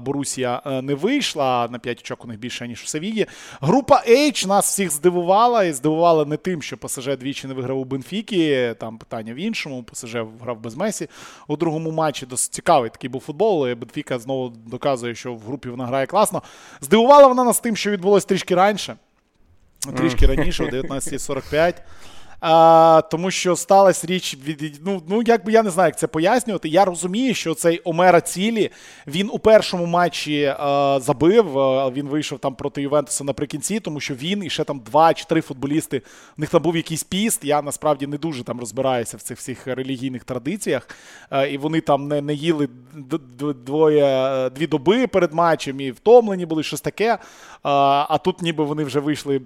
[0.01, 1.67] Борусія не вийшла.
[1.71, 3.25] На 5 очок у них більше, ніж в Севії.
[3.61, 7.83] Група H нас всіх здивувала, і здивувала не тим, що ПСЖ двічі не виграв у
[7.83, 8.73] Бенфікі.
[8.79, 9.83] Там питання в іншому.
[9.83, 11.07] ПСЖ грав без Месі
[11.47, 13.67] у другому матчі цікавий такий був футбол.
[13.67, 16.41] і Бенфіка знову доказує, що в групі вона грає класно.
[16.81, 18.95] Здивувала вона нас тим, що відбулось трішки раніше.
[19.97, 21.73] Трішки раніше, о 19.45.
[22.41, 24.81] А, Тому що сталася річ від.
[24.85, 26.69] Ну, ну якби я не знаю, як це пояснювати.
[26.69, 28.71] Я розумію, що цей Омера Цілі
[29.07, 31.59] він у першому матчі а, забив.
[31.59, 35.25] А, він вийшов там проти Ювентуса наприкінці, тому що він і ще там два чи
[35.25, 36.01] три футболісти.
[36.37, 37.43] В них там був якийсь піст.
[37.43, 40.89] Я насправді не дуже там розбираюся в цих всіх релігійних традиціях.
[41.29, 42.69] А, і вони там не не їли
[43.65, 47.17] двоє дві доби перед матчем і втомлені були щось таке.
[47.63, 49.41] А, а тут ніби вони вже вийшли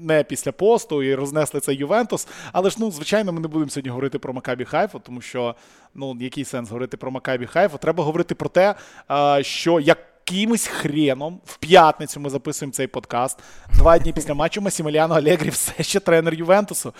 [0.00, 2.28] не після посту і рознесли цей Ювентус.
[2.52, 5.54] Але ж, ну, звичайно, ми не будемо сьогодні говорити про Макабі Хайфу, тому що
[5.94, 7.78] ну, який сенс говорити про Макабі Хайфу?
[7.78, 8.74] Треба говорити про те,
[9.42, 9.98] що як.
[10.30, 13.38] Якимось хреном в п'ятницю ми записуємо цей подкаст.
[13.74, 16.92] Два дні після матчу Масіміліано Алегрі все ще тренер Ювентусу.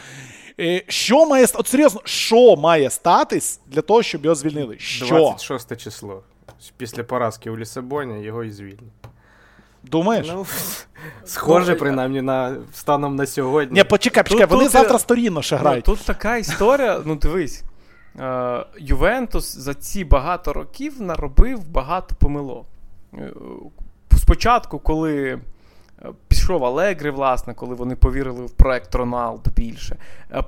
[0.88, 4.79] Що має от серйозно, що має статись для того, щоб його звільнили?
[4.79, 5.07] Що?
[5.07, 6.22] 26 число.
[6.77, 9.12] Після поразки у Лісабоні його і звільнять.
[9.83, 10.27] Думаєш?
[10.29, 10.47] Ну,
[11.25, 13.79] Схоже, принаймні, на станом на сьогодні.
[13.79, 15.85] Ні, почекай, почекай, вони тут, завтра сторінно ще грають.
[15.88, 17.64] Ну, тут така історія, ну дивись.
[18.18, 22.66] Е, Ювентус за ці багато років наробив багато помилок.
[23.14, 23.33] Е,
[24.18, 25.38] спочатку, коли
[26.42, 29.96] Пішов Алегри, власне, коли вони повірили в проект Роналду більше.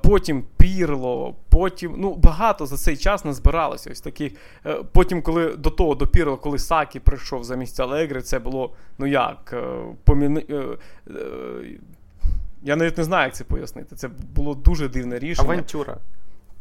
[0.03, 3.89] Потім Пірло, потім ну, багато за цей час не збиралося.
[3.91, 4.33] Ось таких.
[4.65, 9.05] Е, потім, коли до того до Пірло, коли Сакі прийшов замість Алегри, це було ну
[9.07, 9.63] як, е,
[10.03, 10.45] поміни.
[10.49, 10.77] Е,
[12.63, 13.95] я навіть не знаю, як це пояснити.
[13.95, 15.49] Це було дуже дивне рішення.
[15.49, 15.97] Авантюра.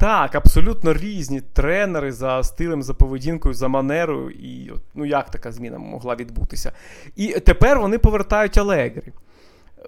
[0.05, 4.31] Так, абсолютно різні тренери за стилем, за поведінкою, за манерою.
[4.31, 6.73] І ну як така зміна могла відбутися?
[7.17, 9.13] І тепер вони повертають Алегрі.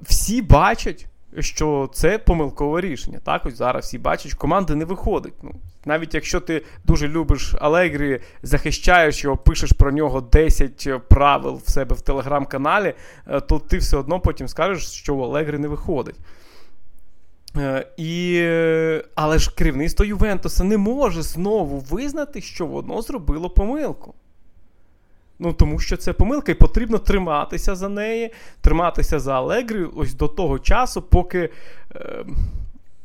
[0.02, 1.06] Всі бачать,
[1.38, 3.20] що це помилкове рішення.
[3.24, 5.34] Так, ось зараз всі бачать, команди не виходить.
[5.42, 5.50] Ну,
[5.84, 11.94] Навіть якщо ти дуже любиш Алегрі, захищаєш його, пишеш про нього 10 правил в себе
[11.94, 12.94] в телеграм-каналі,
[13.26, 16.16] е, то ти все одно потім скажеш, що у Алегрі не виходить.
[17.58, 18.40] Е, і,
[19.14, 24.14] Але ж керівництво Ювентуса не може знову визнати, що воно зробило помилку.
[25.38, 30.28] Ну, Тому що це помилка, і потрібно триматися за неї, триматися за Алегрі ось до
[30.28, 31.50] того часу, поки
[31.94, 32.24] е,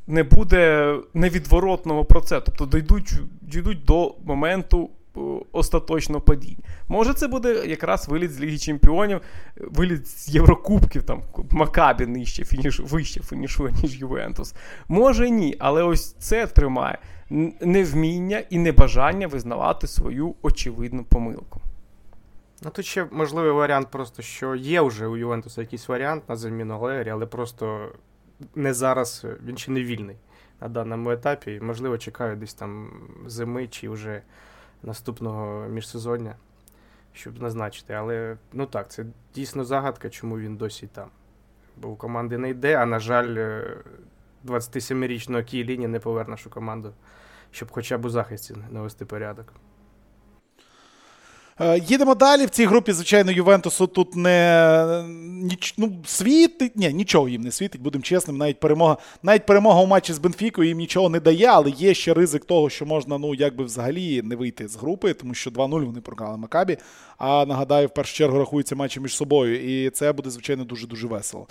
[0.08, 2.44] не буде невідворотного процесу.
[2.46, 4.90] Тобто дійдуть, дійдуть до моменту
[5.52, 6.64] остаточного падіння.
[6.88, 9.22] Може, це буде якраз виліт з Ліги Чемпіонів,
[9.56, 14.56] виліт з Єврокубків, там Макабі нижче фініш, вище фінішує, ніж Ювентус.
[14.88, 16.98] Може ні, але ось це тримає
[17.62, 21.62] невміння і небажання визнавати свою очевидну помилку.
[22.64, 26.74] Ну, тут ще можливий варіант, просто що є вже у Ювентуса якийсь варіант на заміну
[26.74, 27.90] Алегрі, але просто
[28.56, 30.16] не зараз він ще не вільний
[30.62, 31.60] на даному етапі.
[31.62, 32.90] Можливо, чекають десь там
[33.26, 34.22] зими чи вже
[34.84, 36.36] наступного міжсезоння,
[37.14, 37.94] щоб назначити.
[37.94, 41.10] Але ну так, це дійсно загадка, чому він досі там.
[41.78, 43.64] Бо у команди не йде, а на жаль,
[44.46, 46.94] 27-річного е, Кієліні не повернеш у команду,
[47.52, 49.54] щоб хоча б у захисті навести порядок.
[51.62, 52.46] Е, їдемо далі.
[52.46, 55.04] В цій групі, звичайно, Ювентусу тут не
[55.42, 56.72] ніч, ну, світить.
[56.76, 58.38] Ні, нічого їм не світить, будемо чесним.
[58.38, 62.14] Навіть перемога навіть перемога у матчі з Бенфікою їм нічого не дає, але є ще
[62.14, 66.02] ризик того, що можна ну, якби взагалі не вийти з групи, тому що 2-0 вони
[66.02, 66.78] програли Макабі.
[67.24, 69.84] А нагадаю, в першу чергу рахуються матчі між собою.
[69.84, 71.48] І це буде, звичайно, дуже-дуже весело.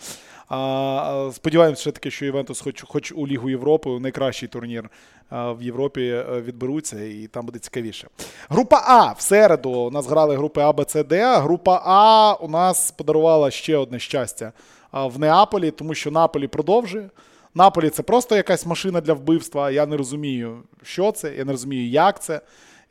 [0.48, 4.90] А, Сподіваємося, все таки, що Ювентус, хоч хоч у Лігу Європи, найкращий турнір
[5.30, 8.08] в Європі е, відберуться, і там буде цікавіше.
[8.48, 11.38] Група А в середу у нас грали групи А, Б, С, Д.
[11.38, 14.52] Група А у нас подарувала ще одне щастя
[14.92, 17.10] в Неаполі, тому що Наполі продовжує.
[17.54, 19.70] Наполі це просто якась машина для вбивства.
[19.70, 22.40] Я не розумію, що це, я не розумію, як це.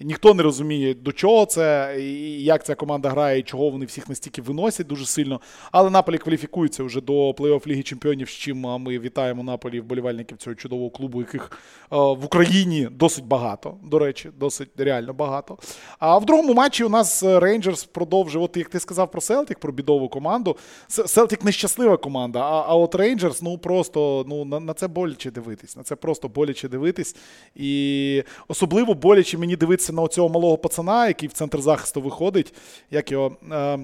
[0.02, 4.10] Ніхто не розуміє, до чого це, і як ця команда грає, і чого вони всіх
[4.10, 5.42] настільки виносять дуже сильно.
[5.72, 10.56] Але Наполі кваліфікується вже до плей-офф Ліги Чемпіонів, з чим ми вітаємо Наполі вболівальників цього
[10.56, 11.52] чудового клубу, яких
[11.92, 13.78] в Україні досить багато.
[13.84, 15.58] До речі, досить реально багато.
[16.00, 19.72] А в другому матчі у нас Рейнджерс продовжує, от як ти сказав про Селтик, про
[19.74, 20.58] бідову команду.
[20.88, 25.76] Селтик нещаслива команда, а а от Рейнджерс, ну просто ну, на, на це боляче дивитись.
[25.76, 27.16] На це просто боляче дивитись.
[27.56, 32.54] І особливо боляче мені дивитися дивишся на оцього малого пацана, який в центр захисту виходить,
[32.92, 33.38] як його.
[33.52, 33.80] Е,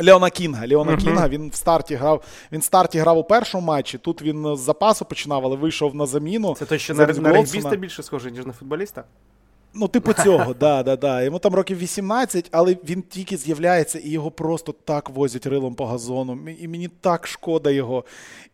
[0.00, 0.66] Леона Кінга.
[0.68, 1.04] Леона uh-huh.
[1.04, 2.22] Кінга він в старті грав.
[2.52, 3.98] Він в старті грав у першому матчі.
[3.98, 6.54] Тут він з запасу починав, але вийшов на заміну.
[6.54, 9.04] Це той, що на, на регбіста більше схожий, ніж на футболіста?
[9.78, 11.22] Ну, типу цього, да, да, да.
[11.22, 15.86] Йому там років 18, але він тільки з'являється, і його просто так возять рилом по
[15.86, 16.38] газону.
[16.60, 18.04] І мені так шкода його.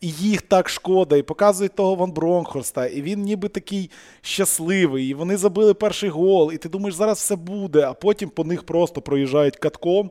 [0.00, 1.16] І їх так шкода.
[1.16, 2.86] І показують того Ван Бронхорста.
[2.86, 5.08] І він ніби такий щасливий.
[5.08, 6.52] І вони забили перший гол.
[6.52, 10.10] І ти думаєш, зараз все буде, а потім по них просто проїжджають катком.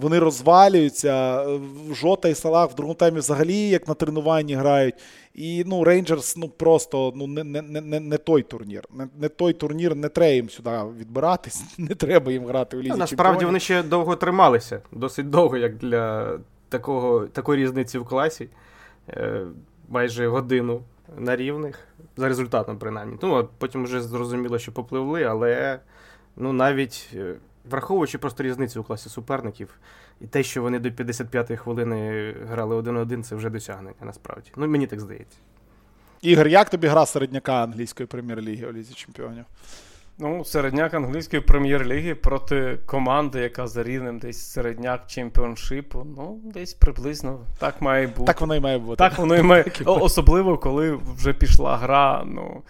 [0.00, 1.44] Вони розвалюються.
[1.92, 4.94] Жота і Салах в другому таймі взагалі як на тренуванні грають.
[5.34, 8.84] І ну, Рейнджерс ну, просто ну, не не, не, не той турнір.
[8.94, 12.88] Не не той турнір, не треба їм сюди відбиратись, не треба їм грати у лізі.
[12.90, 13.46] Насправді чемпіонів.
[13.46, 18.48] вони ще довго трималися, досить довго, як для такого, такої різниці в класі.
[19.08, 19.46] Е,
[19.88, 20.82] майже годину
[21.18, 21.78] на рівних,
[22.16, 23.16] за результатом, принаймні.
[23.22, 25.80] Ну, от Потім вже зрозуміло, що попливли, але
[26.36, 27.16] ну, навіть.
[27.64, 29.78] Враховуючи просто різницю у класі суперників,
[30.20, 34.50] і те, що вони до 55-ї хвилини грали один-один, це вже досягнення насправді.
[34.56, 35.38] Ну, мені так здається.
[36.22, 39.44] Ігор, як тобі гра середняка англійської прем'єр-ліги у Лізі Чемпіонів?
[40.22, 46.06] Ну, середняк англійської прем'єр-ліги проти команди, яка за рівнем десь середняк чемпіоншипу.
[46.16, 48.24] Ну, десь приблизно так має бути.
[48.24, 48.96] Так воно і має бути.
[48.96, 49.64] Так воно і має.
[49.86, 52.22] Особливо, коли вже пішла гра.
[52.26, 52.62] Ну,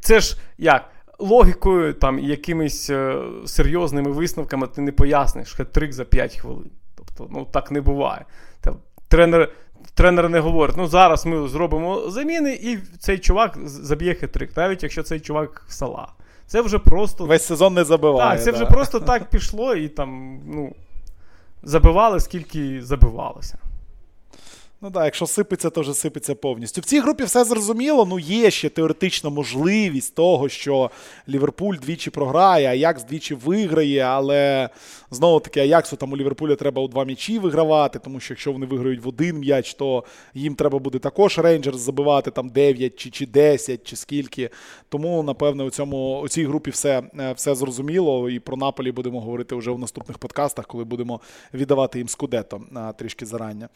[0.00, 0.84] Це ж як?
[1.22, 6.70] Логікою там і якимись е, серйозними висновками ти не поясниш хет-трик за 5 хвилин.
[6.96, 8.24] Тобто, ну так не буває.
[8.60, 8.76] Там,
[9.08, 9.48] тренер
[9.94, 15.02] тренер не говорить, ну зараз ми зробимо заміни, і цей чувак заб'є хет-трик, навіть якщо
[15.02, 16.08] цей чувак сала.
[16.46, 17.24] Це вже просто.
[17.26, 18.30] Весь сезон не забиває.
[18.30, 18.56] Так, це да.
[18.56, 20.74] вже просто так пішло, і там, ну,
[21.62, 23.58] забивали, скільки забивалося.
[24.84, 26.80] Ну так, якщо сипеться, то вже сипеться повністю.
[26.80, 28.06] В цій групі все зрозуміло.
[28.10, 30.90] Ну, є ще теоретична можливість того, що
[31.28, 34.68] Ліверпуль двічі програє, Аякс двічі виграє, але
[35.10, 38.66] знову таки Аяксу там у Ліверпуля треба у два м'ячі вигравати, тому що якщо вони
[38.66, 43.26] виграють в один м'яч, то їм треба буде також Рейнджерс забивати там 9 чи чи
[43.26, 44.50] 10, чи скільки.
[44.88, 48.30] Тому, напевне, у цьому у цій групі все е, все зрозуміло.
[48.30, 51.20] І про Наполі будемо говорити вже в наступних подкастах, коли будемо
[51.54, 52.60] віддавати їм скудето
[52.96, 53.68] трішки зарання.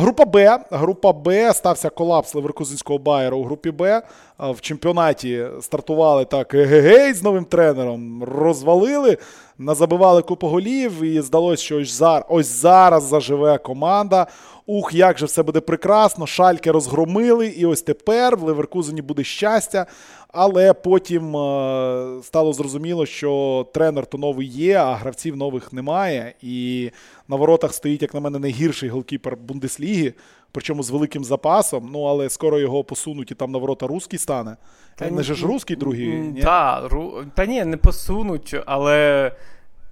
[0.00, 0.58] Група Б.
[0.70, 4.02] Група Б стався колапс Леверкузинського Байера у групі Б.
[4.38, 9.18] В чемпіонаті стартували так гей з новим тренером, розвалили,
[9.60, 14.26] назабивали купу голів, і здалося, що ось зараз, ось зараз заживе команда.
[14.66, 16.26] Ух, як же все буде прекрасно!
[16.26, 19.86] Шальки розгромили, і ось тепер в Леверкузені буде щастя.
[20.32, 26.34] Але потім е, стало зрозуміло, що тренер то новий є, а гравців нових немає.
[26.42, 26.90] І
[27.28, 30.14] на воротах стоїть, як на мене, найгірший голкіпер Бундесліги,
[30.52, 31.88] причому з великим запасом.
[31.92, 34.56] Ну, але скоро його посунуть і там на ворота русський стане.
[34.96, 36.32] Та не ж русський другий.
[36.42, 37.24] Та, ру...
[37.34, 39.32] Та ні, не посунуть, але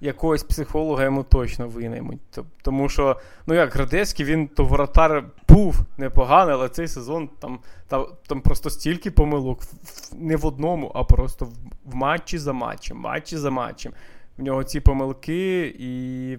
[0.01, 2.21] якогось психолога йому точно винаймуть.
[2.62, 3.16] Тому що,
[3.47, 8.71] ну як Градецький, він то воротар був непоганий, але цей сезон там там, там просто
[8.71, 9.61] стільки помилок
[10.12, 11.53] не в одному, а просто в,
[11.85, 13.92] в матчі за матчем, матчі за матчем.
[14.38, 16.38] В нього ці помилки і.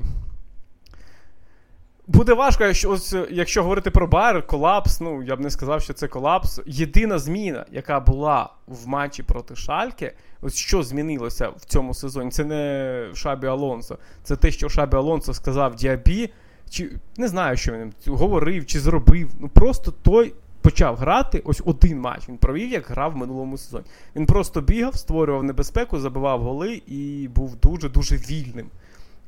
[2.10, 5.94] Буде важко, якщо ось, якщо говорити про Байер, колапс, ну я б не сказав, що
[5.94, 6.60] це колапс.
[6.66, 12.46] Єдина зміна, яка була в матчі проти Шальки, ось що змінилося в цьому сезоні, це
[12.46, 13.98] не Шабі Алонсо.
[14.24, 16.30] Це те, що Шабі Алонсо сказав Діабі,
[16.70, 19.32] чи не знаю, що він говорив чи зробив.
[19.40, 22.30] Ну просто той почав грати ось один матч.
[22.30, 23.86] Він провів, як грав в минулому сезоні.
[24.16, 28.70] Він просто бігав, створював небезпеку, забивав голи і був дуже-дуже вільним.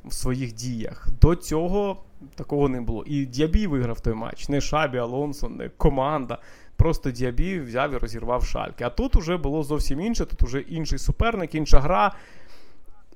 [0.04, 1.08] В своїх діях.
[1.20, 2.02] До цього
[2.34, 3.04] такого не було.
[3.06, 4.48] І Діабі виграв той матч.
[4.48, 6.38] Не Шабі, Алонсо, не команда.
[6.76, 8.84] Просто Діабі взяв і розірвав шальки.
[8.84, 12.14] А тут уже було зовсім інше, тут уже інший суперник, інша гра.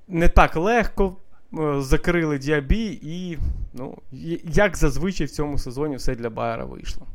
[0.08, 1.16] Не так легко
[1.58, 3.38] е, закрили Діабі, і,
[3.74, 3.98] ну,
[4.44, 7.06] як зазвичай в цьому сезоні все для Байера вийшло.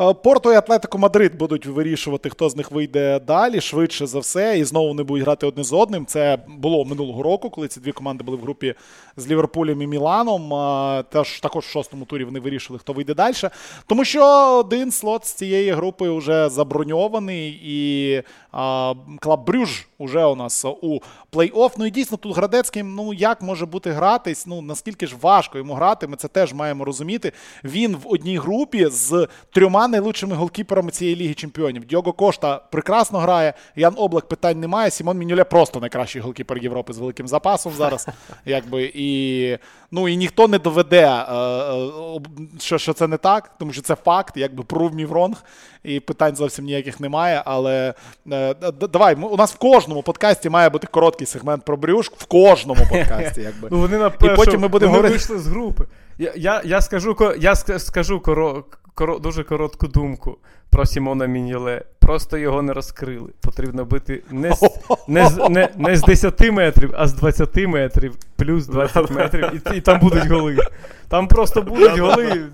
[0.00, 4.58] Е, Порту і Атлетико Мадрид будуть вирішувати, хто з них вийде далі, швидше за все,
[4.58, 6.06] і знову не будуть грати одне з одним.
[6.06, 8.74] Це було минулого року, коли ці дві команди були в групі
[9.20, 10.48] з Ліверпулем і Міланом.
[11.04, 13.34] Теж також в шостому турі вони вирішили, хто вийде далі.
[13.86, 14.24] Тому що
[14.58, 21.00] один слот з цієї групи вже заброньований, і а, Клаб Брюж уже у нас у
[21.32, 21.70] плей-офф.
[21.78, 24.46] Ну і дійсно тут Градецький, ну як може бути гратись?
[24.46, 27.32] Ну наскільки ж важко йому грати, ми це теж маємо розуміти.
[27.64, 31.84] Він в одній групі з трьома найлучшими голкіперами цієї ліги чемпіонів.
[31.84, 33.54] Діого Кошта прекрасно грає.
[33.76, 34.90] Ян Облак питань немає.
[34.90, 38.08] Сімон Міньоле просто найкращий голкіпер Європи з великим запасом зараз.
[38.46, 39.07] Якби і
[39.90, 42.20] ну і ніхто не доведе, е, е,
[42.58, 45.34] що що це не так, тому що це факт, якби prove me wrong,
[45.84, 47.42] і питань зовсім ніяких немає.
[47.44, 47.94] Але
[48.32, 48.54] е,
[48.92, 52.16] давай у нас в кожному подкасті має бути короткий сегмент про брюшк.
[52.16, 55.12] В кожному подкасті, якби ну вони на і потім ми будемо говорити...
[55.12, 55.84] вийшли з групи.
[56.18, 58.20] Я я, я скажу я скажу
[58.98, 60.36] коро, дуже коротку думку
[60.70, 61.82] про Сімона Міньоле.
[61.98, 63.30] Просто його не розкрили.
[63.40, 64.70] Потрібно бити не з,
[65.08, 69.76] не, з, не, не з 10 метрів, а з 20 метрів, плюс 20 метрів, і,
[69.76, 70.56] і там будуть голи.
[71.08, 72.44] Там просто будуть голи.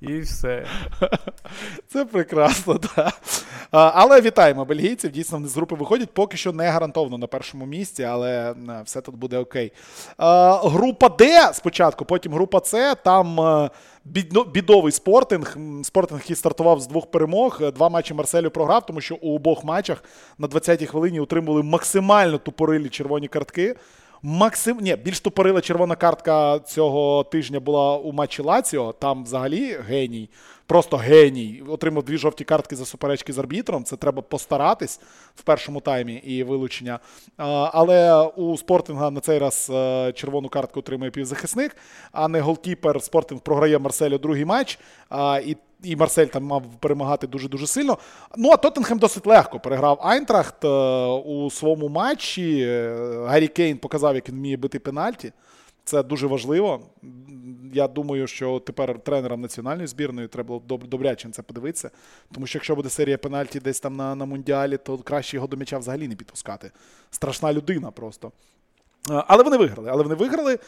[0.00, 0.66] І все.
[1.88, 3.14] Це прекрасно, так.
[3.70, 5.10] Але вітаємо бельгійців.
[5.10, 6.10] Дійсно, вони з групи виходять.
[6.10, 9.72] Поки що не гарантовано на першому місці, але все тут буде окей.
[10.62, 12.94] Група Д спочатку, потім група С.
[12.94, 13.70] Там е,
[14.54, 15.56] бідовий спортинг.
[15.82, 17.60] Спортинг який стартував з двох перемог.
[17.74, 20.04] Два матчі Марселю програв, тому що у обох матчах
[20.38, 23.76] на 20-й хвилині отримали максимально тупорилі червоні картки.
[24.22, 24.78] Максим...
[24.80, 28.92] Ні, більш тупорила червона картка цього тижня була у матчі Лаціо.
[28.92, 30.30] Там взагалі геній,
[30.66, 31.62] просто геній.
[31.68, 33.84] Отримав дві жовті картки за суперечки з арбітром.
[33.84, 35.00] Це треба постаратись
[35.34, 36.98] в першому таймі і вилучення.
[37.72, 41.76] Але у спортинга на цей раз е, червону картку отримує півзахисник,
[42.12, 43.02] а не голкіпер.
[43.02, 44.78] Спортинг програє Марселю другий матч.
[45.46, 47.98] І і Марсель там мав перемагати дуже-дуже сильно.
[48.36, 50.68] Ну, а Тоттенхем досить легко переграв Айнтрахт е,
[51.06, 52.60] у своєму матчі.
[52.60, 55.32] Е, Гаррі Кейн показав, як він вміє бити пенальті.
[55.84, 56.80] Це дуже важливо.
[57.74, 61.90] Я думаю, що тепер тренерам національної збірної треба добряче на це подивитися.
[62.34, 65.56] Тому що якщо буде серія пенальті десь там на на Мундіалі, то краще його до
[65.56, 66.70] м'яча взагалі не підпускати.
[67.10, 68.32] Страшна людина просто.
[69.10, 69.90] Е, але вони виграли.
[69.90, 70.58] Але вони виграли.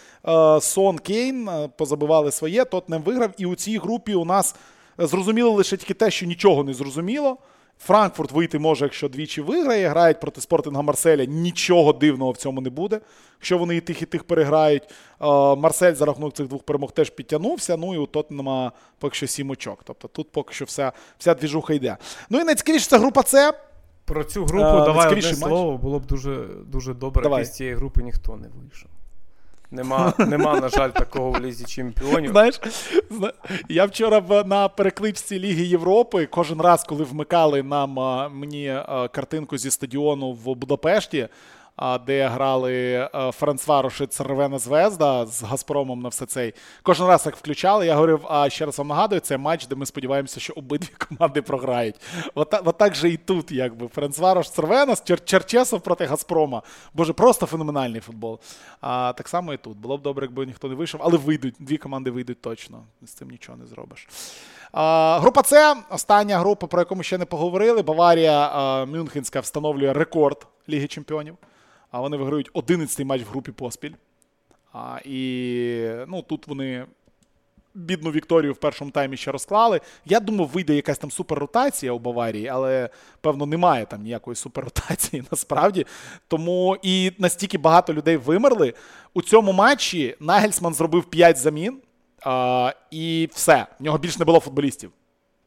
[0.60, 3.30] Сон Кейн позабивали своє, Тотнем виграв.
[3.38, 4.54] І у цій групі у нас
[4.98, 7.36] Зрозуміло лише тільки те, що нічого не зрозуміло.
[7.78, 11.24] Франкфурт вийти може, якщо двічі виграє, грають проти спортинга Марселя.
[11.24, 13.00] Нічого дивного в цьому не буде.
[13.38, 14.82] Якщо вони і тих, і тих переграють.
[15.56, 17.76] Марсель за рахунок цих двох перемог теж підтягнувся.
[17.76, 19.80] Ну і у Тоттенема поки що сім очок.
[19.84, 21.96] Тобто тут поки що вся вся двіжуха йде.
[22.30, 23.52] Ну і найцікавіше це група С.
[24.04, 25.78] Про цю групу а, давай одне слово.
[25.78, 28.90] Було б дуже дуже добре, якби з цієї групи ніхто не вийшов.
[29.72, 32.30] Нема, нема, на жаль, такого в лізі чемпіонів.
[32.30, 32.60] Знаєш,
[33.68, 37.92] я вчора на перекличці Ліги Європи кожен раз, коли вмикали нам
[38.32, 38.74] мені
[39.12, 41.28] картинку зі стадіону в Будапешті
[42.06, 46.54] де грали Францваруш і Цервена Звезда з Газпромом на все цей.
[46.82, 47.86] Кожен раз як включали.
[47.86, 51.42] Я говорив, а ще раз вам нагадую, це матч, де ми сподіваємося, що обидві команди
[51.42, 51.94] програють.
[52.34, 53.88] От, от же і тут, якби.
[53.88, 56.62] Францваруш Цервена, Чер Черчесов проти Газпрома.
[56.94, 58.38] Боже, просто феноменальний футбол.
[58.80, 59.78] А так само і тут.
[59.78, 61.54] Було б добре, якби ніхто не вийшов, але вийдуть.
[61.58, 62.82] Дві команди вийдуть точно.
[63.02, 64.08] З цим нічого не зробиш.
[64.72, 67.82] А, група С, остання група, про яку ми ще не поговорили.
[67.82, 71.36] Баварія а, Мюнхенська встановлює рекорд Ліги Чемпіонів
[71.90, 73.92] а вони виграють 11-й матч в групі поспіль.
[74.72, 76.86] А, І ну, тут вони
[77.74, 79.80] бідну Вікторію в першому таймі ще розклали.
[80.04, 82.88] Я думав, вийде якась там суперротація у Баварії, але,
[83.20, 85.86] певно, немає там ніякої суперротації насправді.
[86.28, 88.74] Тому і настільки багато людей вимерли.
[89.14, 91.78] У цьому матчі Нагельсман зробив 5 замін,
[92.22, 93.66] а, і все.
[93.80, 94.92] В нього більше не було футболістів.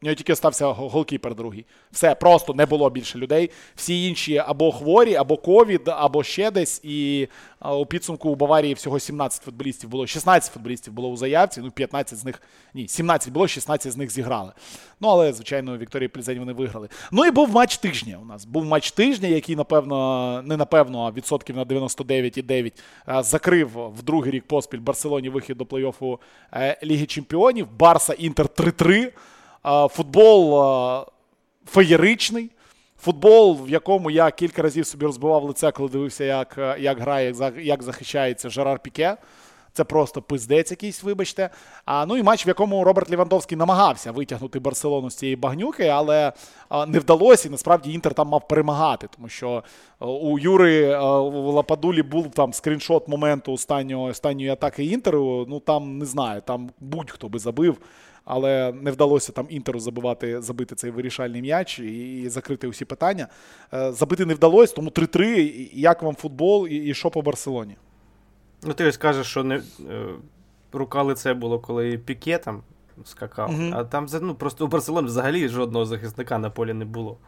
[0.04, 1.66] У нього тільки стався голкіпер другий.
[1.92, 3.50] Все, просто не було більше людей.
[3.74, 6.80] Всі інші або хворі, або ковід, або ще десь.
[6.84, 7.28] І
[7.60, 10.06] у підсумку у Баварії всього 17 футболістів було.
[10.06, 11.60] 16 футболістів було у заявці.
[11.60, 12.42] Ну, 15 з них.
[12.74, 14.52] Ні, 17 було, 16 з них зіграли.
[15.00, 16.88] Ну, але, звичайно, Вікторії Плізень вони виграли.
[17.12, 18.18] Ну і був матч тижня.
[18.22, 24.02] У нас був матч тижня, який, напевно, не напевно, а відсотків на 99,9 закрив в
[24.02, 26.18] другий рік поспіль Барселоні вихід до плей-оффу
[26.52, 27.68] е, Ліги Чемпіонів.
[27.78, 29.12] Барса Інтер 3-3.
[29.90, 30.64] Футбол
[31.66, 32.50] феєричний,
[33.00, 37.82] футбол, в якому я кілька разів собі розбивав лице, коли дивився, як як грає, як,
[37.82, 39.16] захищається Жерар Піке.
[39.74, 41.50] Це просто пиздець якийсь, вибачте.
[41.84, 46.32] А, Ну і матч, в якому Роберт Лівандовський намагався витягнути Барселону з цієї багнюки, але
[46.68, 47.48] а, не вдалося.
[47.48, 49.64] І насправді Інтер там мав перемагати, тому що
[49.98, 55.46] а, у Юри а, в Лападулі був там скріншот моменту останньої, останньої атаки Інтеру.
[55.48, 57.78] Ну там не знаю, там будь-хто би забив.
[58.24, 63.28] Але не вдалося там інтеру забивати, забити цей вирішальний м'яч і закрити усі питання.
[63.74, 65.70] Е, забити не вдалося, тому 3-3.
[65.72, 67.76] Як вам футбол і, і що по Барселоні?
[68.62, 69.62] Ну, ти ось кажеш, що не, е,
[70.72, 72.62] рука лице було, коли Піке там
[73.04, 73.76] скакав, mm-hmm.
[73.76, 77.18] а там ну, просто у Барселоні взагалі жодного захисника на полі не було.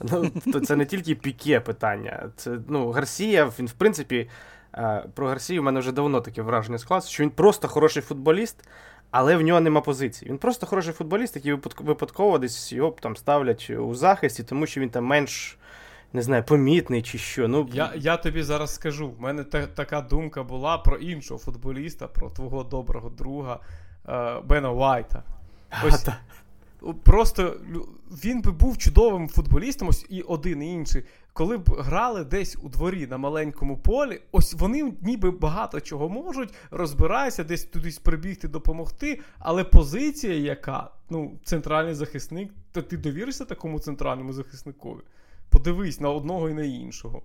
[0.00, 2.30] Ну, то Це не тільки Піке питання.
[2.36, 4.30] Це, ну, Гарсія, він, в принципі,
[4.74, 8.68] е, про Гарсію в мене вже давно таке враження склалося, що він просто хороший футболіст,
[9.10, 10.30] але в нього нема позиції.
[10.30, 14.90] Він просто хороший футболіст, який випадково десь його там ставлять у захисті, тому що він
[14.90, 15.58] там менш
[16.12, 17.48] не знаю, помітний чи що.
[17.48, 19.12] Ну, Я я тобі зараз скажу.
[19.18, 23.60] У мене та, така думка була про іншого футболіста, про твого доброго друга
[24.08, 25.22] е, Бена Уайта.
[25.86, 26.06] Ось
[27.04, 27.56] Просто
[28.24, 31.04] він би був чудовим футболістом, ось і один, і інший.
[31.38, 36.54] Коли б грали десь у дворі на маленькому полі, ось вони ніби багато чого можуть,
[36.70, 39.20] розбираються, десь тудись прибігти, допомогти.
[39.38, 45.00] Але позиція, яка ну, центральний захисник, то ти довіришся такому центральному захисникові?
[45.48, 47.22] Подивись на одного і на іншого.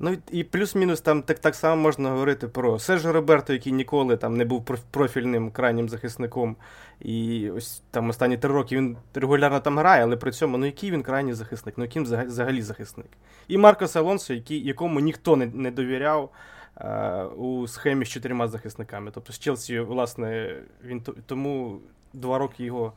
[0.00, 4.36] Ну і плюс-мінус там так так само можна говорити про Сержо Роберто, який ніколи там
[4.36, 6.56] не був профільним крайнім захисником.
[7.00, 10.90] І ось там останні три роки він регулярно там грає, але при цьому ну який
[10.90, 13.06] він крайній захисник, ну яким взагалі захисник.
[13.48, 16.30] І Маркос Алонсо, який, якому ніхто не не довіряв
[16.74, 19.10] а, у схемі з чотирма захисниками.
[19.14, 21.80] Тобто з Челсі, власне, він тому
[22.12, 22.92] два роки його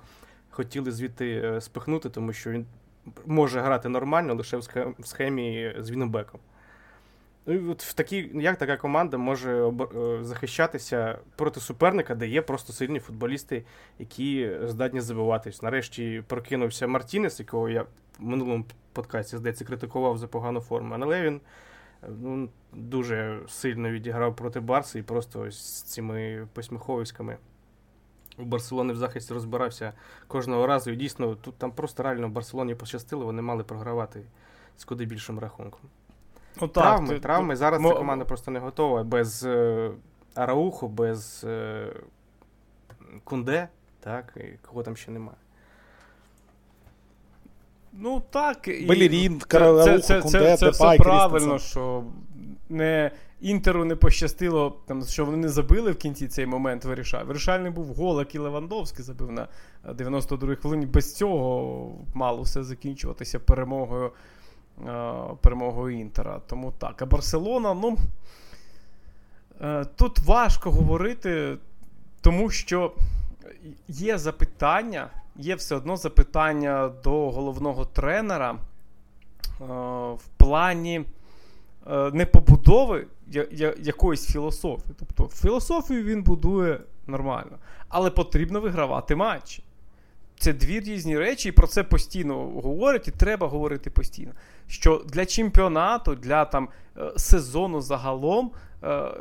[0.49, 2.66] хотіли звідти е, спихнути, тому що він
[3.26, 4.64] може грати нормально лише в
[5.04, 6.39] схемі з Вінбеком.
[7.45, 12.41] Ну, і от в такій, Як така команда може е, захищатися проти суперника, де є
[12.41, 13.65] просто сильні футболісти,
[13.99, 15.61] які здатні забиватись.
[15.61, 17.87] Нарешті прокинувся Мартінес, якого я в
[18.19, 20.95] минулому подкасті, здається, критикував за погану форму.
[21.01, 21.41] Але він
[22.03, 27.37] е, ну, дуже сильно відіграв проти Барси і просто з цими посміховиськами
[28.37, 29.93] у Барселони в захисті розбирався
[30.27, 30.91] кожного разу.
[30.91, 34.23] І дійсно, тут там просто реально в Барселоні пощастило, вони мали програвати
[34.77, 35.81] з куди більшим рахунком.
[36.62, 37.56] Ну, так, Травми, ти, травми.
[37.56, 37.89] Зараз мо...
[37.89, 39.04] ця команда просто не готова.
[39.04, 39.91] Без е,
[40.36, 41.88] Арауху, без е,
[43.24, 43.68] Кунде,
[43.99, 45.38] так, і кого там ще немає.
[47.93, 48.68] Ну так.
[48.68, 48.86] І...
[48.86, 52.04] Белірін, Карауху, це, це, Кунде, це, це, це все правильно, що
[52.70, 57.28] не Інтеру не пощастило, там, що вони не забили в кінці цей момент вирішав.
[57.28, 59.47] Вирішальний був гол, який Левандовський забив на
[59.86, 60.86] 92-й хвилині.
[60.86, 64.12] Без цього мало все закінчуватися перемогою е,
[65.41, 66.41] перемогою Інтера.
[66.47, 67.01] Тому так.
[67.01, 67.97] А Барселона, ну
[69.61, 71.57] е, тут важко говорити,
[72.21, 72.91] тому що
[73.88, 78.57] є запитання, є все одно запитання до головного тренера е,
[80.13, 81.05] в плані.
[81.88, 83.07] Е, не побудови
[83.79, 84.95] якоїсь філософії.
[84.99, 87.57] Тобто філософію він будує нормально,
[87.89, 89.63] але потрібно вигравати матчі.
[90.41, 94.31] Це дві різні речі, і про це постійно говорять, і треба говорити постійно.
[94.67, 98.51] Що для чемпіонату, для там е, сезону загалом
[98.83, 99.11] е,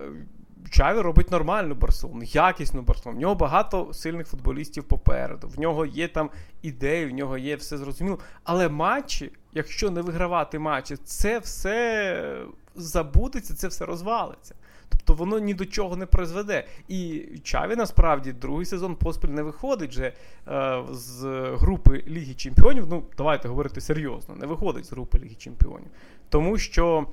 [0.70, 3.18] Чаві робить нормальну Барселону, якісну Барселону.
[3.18, 5.48] В нього багато сильних футболістів попереду.
[5.48, 6.30] В нього є там
[6.62, 8.18] ідеї, в нього є все зрозуміло.
[8.44, 12.44] Але матчі, якщо не вигравати матчі, це все
[12.74, 14.54] забудеться, це все розвалиться.
[14.90, 16.66] Тобто воно ні до чого не призведе.
[16.88, 20.12] І Чаві насправді другий сезон поспіль не виходить вже
[20.48, 21.22] е, з
[21.58, 22.86] групи Ліги Чемпіонів.
[22.88, 25.88] Ну, давайте говорити серйозно, не виходить з групи Ліги Чемпіонів.
[26.28, 27.06] Тому що.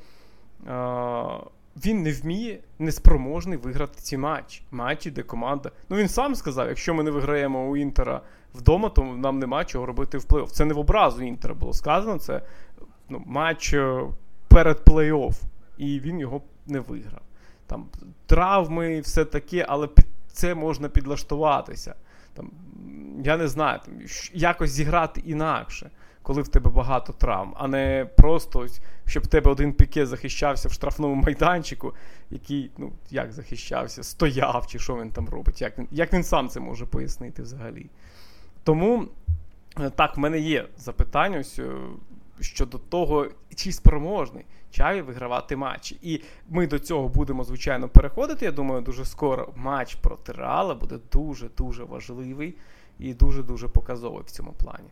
[0.68, 4.62] Е, він не вміє, неспроможний виграти ці матчі.
[4.72, 5.72] Матчі, де команда.
[5.90, 8.22] Ну він сам сказав: якщо ми не виграємо у Інтера
[8.56, 10.48] вдома, то нам нема чого робити в плей-офф.
[10.48, 12.20] Це не в образу Інтера було сказано.
[12.20, 12.42] Це
[13.10, 14.02] ну, матч е,
[14.48, 15.36] перед плей-офф.
[15.78, 17.22] І він його не виграв.
[17.68, 17.86] Там
[18.26, 21.96] травми, все таке, але під це можна підлаштуватися.
[22.34, 22.52] Там,
[23.24, 23.94] Я не знаю, там,
[24.34, 25.90] якось зіграти інакше
[26.28, 28.68] коли в тебе багато травм, а не просто
[29.06, 31.94] щоб в тебе один піке захищався в штрафному майданчику,
[32.30, 36.50] який, ну, як захищався, стояв, чи що він там робить, як він, як він сам
[36.50, 37.86] це може пояснити взагалі.
[38.64, 39.06] Тому
[39.80, 41.72] е, так, в мене є запитання ось, е,
[42.40, 45.98] щодо того, чи спроможний Чаві вигравати матчі.
[46.02, 48.46] І ми до цього будемо, звичайно, переходити.
[48.46, 52.56] Я думаю, дуже скоро матч проти Реала буде дуже-дуже важливий
[53.00, 54.90] і дуже-дуже показовий в цьому плані.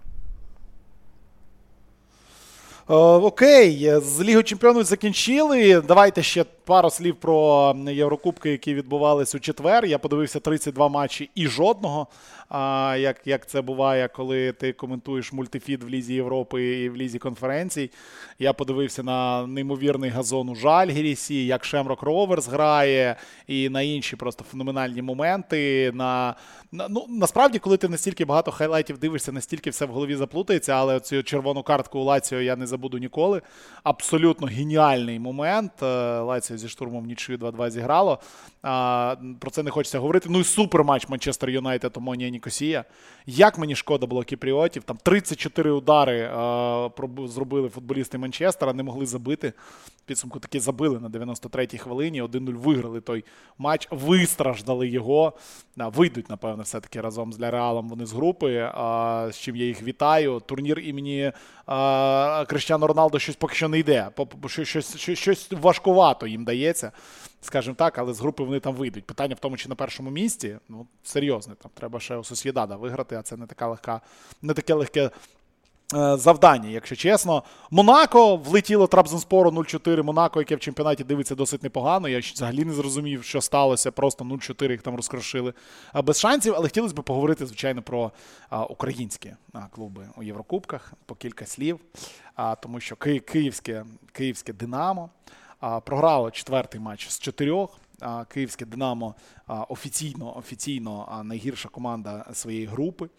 [2.88, 5.82] окей, з Лігою Чемпіонів закінчили.
[5.82, 9.86] Давайте ще пару слів про Єврокубки, які відбувалися у четвер.
[9.86, 12.08] Я подивився 32 матчі і жодного.
[12.50, 17.20] А, Як як це буває, коли ти коментуєш мультифід в Лізі Європи і в Лізі
[17.20, 17.92] конференцій.
[18.40, 23.16] Я подивився на неймовірний газон у Жальгірісі, як Шемрок Роверс грає,
[23.48, 25.92] і на інші просто феноменальні моменти.
[25.94, 26.36] На,
[26.72, 31.00] на, ну, Насправді, коли ти настільки багато хайлайтів дивишся, настільки все в голові заплутається, але
[31.00, 33.42] цю червону картку у Лаціо я не забуду ніколи.
[33.84, 35.72] Абсолютно геніальний момент.
[35.84, 38.20] Е, Лаціо зі штурмом нічию 2-2 зіграло.
[38.64, 40.30] А, Про це не хочеться говорити.
[40.32, 42.86] Ну і супер матч Манчестер Юнайтед Омонія Нікосія.
[43.26, 44.84] Як мені шкода було кіпріотів.
[44.84, 46.90] Там 34 удари а,
[47.26, 49.54] зробили футболісти Манчестера, не могли забити.
[50.06, 52.24] Підсумку таки забили на 93-й хвилині.
[52.24, 53.26] 1-0 виграли той
[53.58, 55.34] матч, вистраждали його.
[55.78, 58.72] А, вийдуть, напевно, все-таки разом з Ляреалом вони з групи.
[58.74, 60.42] А, з чим я їх вітаю.
[60.46, 61.32] Турнір імені
[61.66, 64.10] а, Криштиану Роналдо щось поки що не йде.
[64.48, 66.92] Щось, щось, щось важкувато їм дається
[67.46, 69.06] скажімо так, але з групи вони там вийдуть.
[69.06, 73.16] Питання в тому, чи на першому місці, ну, серйозне, там треба ще у Сосєдада виграти,
[73.16, 74.02] а це не така легка,
[74.42, 75.12] не таке легке.
[75.94, 80.04] Е, завдання, якщо чесно, Монако влетіло Трабзонспору 0-4.
[80.04, 82.10] Монако, яке в чемпіонаті дивиться досить непогано.
[82.10, 83.92] Я взагалі не зрозумів, що сталося.
[83.92, 85.54] Просто 0-4 їх там розкрошили
[86.04, 86.54] без шансів.
[86.56, 88.12] Але хотілося б поговорити, звичайно, про
[88.70, 89.34] українські
[89.72, 91.80] клуби у Єврокубках по кілька слів.
[92.62, 95.10] Тому що ки- київське, київське Динамо
[95.86, 97.80] програло четвертий матч з чотирьох.
[98.28, 99.16] Київське Динамо
[99.48, 103.10] офіційно офіційно найгірша команда своєї групи.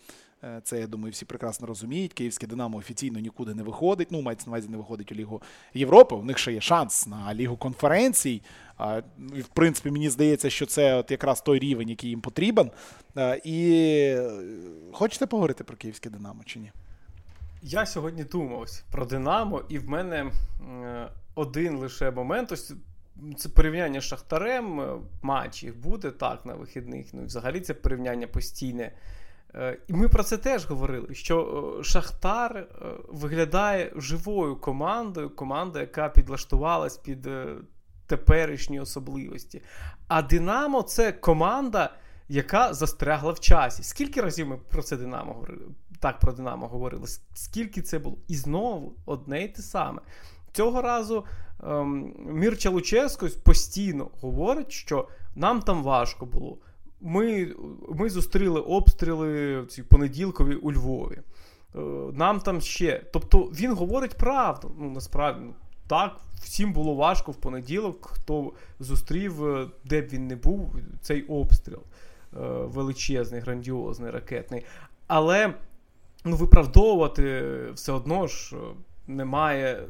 [0.45, 2.13] Е, це, я думаю, всі прекрасно розуміють.
[2.13, 4.09] Київське Динамо офіційно нікуди не виходить.
[4.11, 5.43] Ну, мається на увазі не виходить у Лігу
[5.75, 6.15] Європи.
[6.15, 8.43] У них ще є шанс на Лігу конференцій.
[9.19, 12.71] В принципі, мені здається, що це от якраз той рівень, який їм потрібен.
[13.17, 13.71] Е, і
[14.17, 14.31] е,
[14.93, 16.73] хочете поговорити про Київське Динамо чи ні?
[17.63, 20.31] Я сьогодні думав про Динамо, і в мене
[21.37, 22.53] один лише момент.
[22.53, 22.73] Ось
[23.37, 27.07] це порівняння з Шахтарем, е, матч їх буде так на вихідних.
[27.13, 28.93] Ну і взагалі це порівняння постійне.
[29.55, 32.69] Е, і ми про це теж говорили, що е, Шахтар
[33.09, 37.29] виглядає живою командою, команда, яка підлаштувалась під
[38.07, 39.63] теперішні особливості.
[40.09, 41.95] А Динамо це команда,
[42.29, 43.83] яка застрягла в часі.
[43.83, 45.65] Скільки разів ми про це Динамо говорили?
[46.01, 48.19] Так про Динамо говорили, скільки це було?
[48.29, 50.01] І знову одне й те саме.
[50.57, 51.25] Цього разу
[51.65, 56.59] ем, Мірча Луческо постійно говорить, що нам там важко було.
[57.01, 57.55] Ми
[57.89, 61.19] ми зустріли обстріли ці понеділкові у Львові.
[61.75, 61.79] Е,
[62.13, 63.03] нам там ще.
[63.13, 64.75] Тобто він говорить правду.
[64.79, 65.55] Ну, насправді, ну,
[65.87, 71.23] так, всім було важко в понеділок, хто зустрів, е, де б він не був, цей
[71.23, 74.65] обстріл е, величезний, грандіозний, ракетний.
[75.07, 75.55] Але
[76.25, 77.45] ну, виправдовувати
[77.75, 78.57] все одно ж
[79.07, 79.83] немає.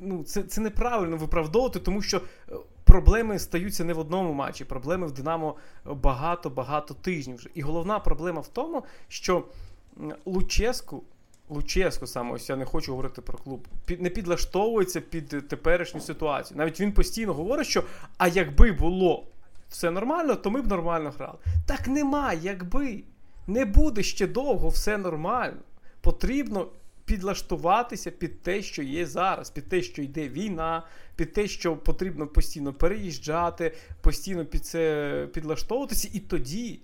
[0.00, 2.54] Ну, Це це неправильно виправдовувати, тому що е,
[2.84, 4.64] проблеми стаються не в одному матчі.
[4.64, 7.36] Проблеми в Динамо багато-багато тижнів.
[7.36, 7.50] вже.
[7.54, 9.44] І головна проблема в тому, що
[10.26, 11.02] Луческу.
[11.48, 16.58] Луческо саме, ось я не хочу говорити про клуб, під, не підлаштовується під теперішню ситуацію.
[16.58, 17.84] Навіть він постійно говорить, що
[18.18, 19.26] а якби було
[19.68, 21.38] все нормально, то ми б нормально грали.
[21.66, 23.02] Так нема, якби
[23.46, 25.56] не буде ще довго все нормально.
[26.00, 26.66] Потрібно
[27.06, 30.82] підлаштуватися під те, що є зараз, під те, що йде війна,
[31.16, 36.80] під те, що потрібно постійно переїжджати, постійно під це підлаштовуватися, і тоді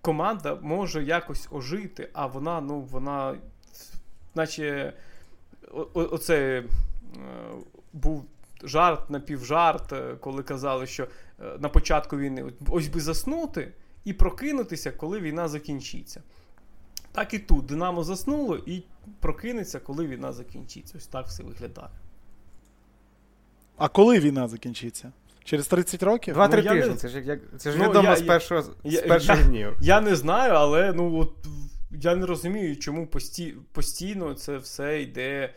[0.00, 3.36] команда може якось ожити, а вона, ну, вона,
[4.34, 4.92] наче
[5.94, 6.64] оце е,
[7.92, 8.24] був.
[8.62, 11.08] Жарт напівжарт, е, коли казали, що е,
[11.58, 13.72] на початку війни ось би заснути
[14.04, 16.22] і прокинутися, коли війна закінчиться.
[17.12, 18.82] Так і тут Динамо заснуло і
[19.20, 20.94] прокинеться, коли війна закінчиться.
[20.98, 21.90] Ось так все виглядає.
[23.76, 25.12] А коли війна закінчиться?
[25.44, 26.34] Через 30 років?
[26.34, 26.90] Два-три ну, тижні.
[26.90, 26.96] Не...
[26.96, 29.76] Це ж як це ж ну, відомо я, з першого я, з перших я, днів.
[29.80, 31.32] Я не знаю, але ну от
[31.90, 35.54] я не розумію, чому пості, постійно це все йде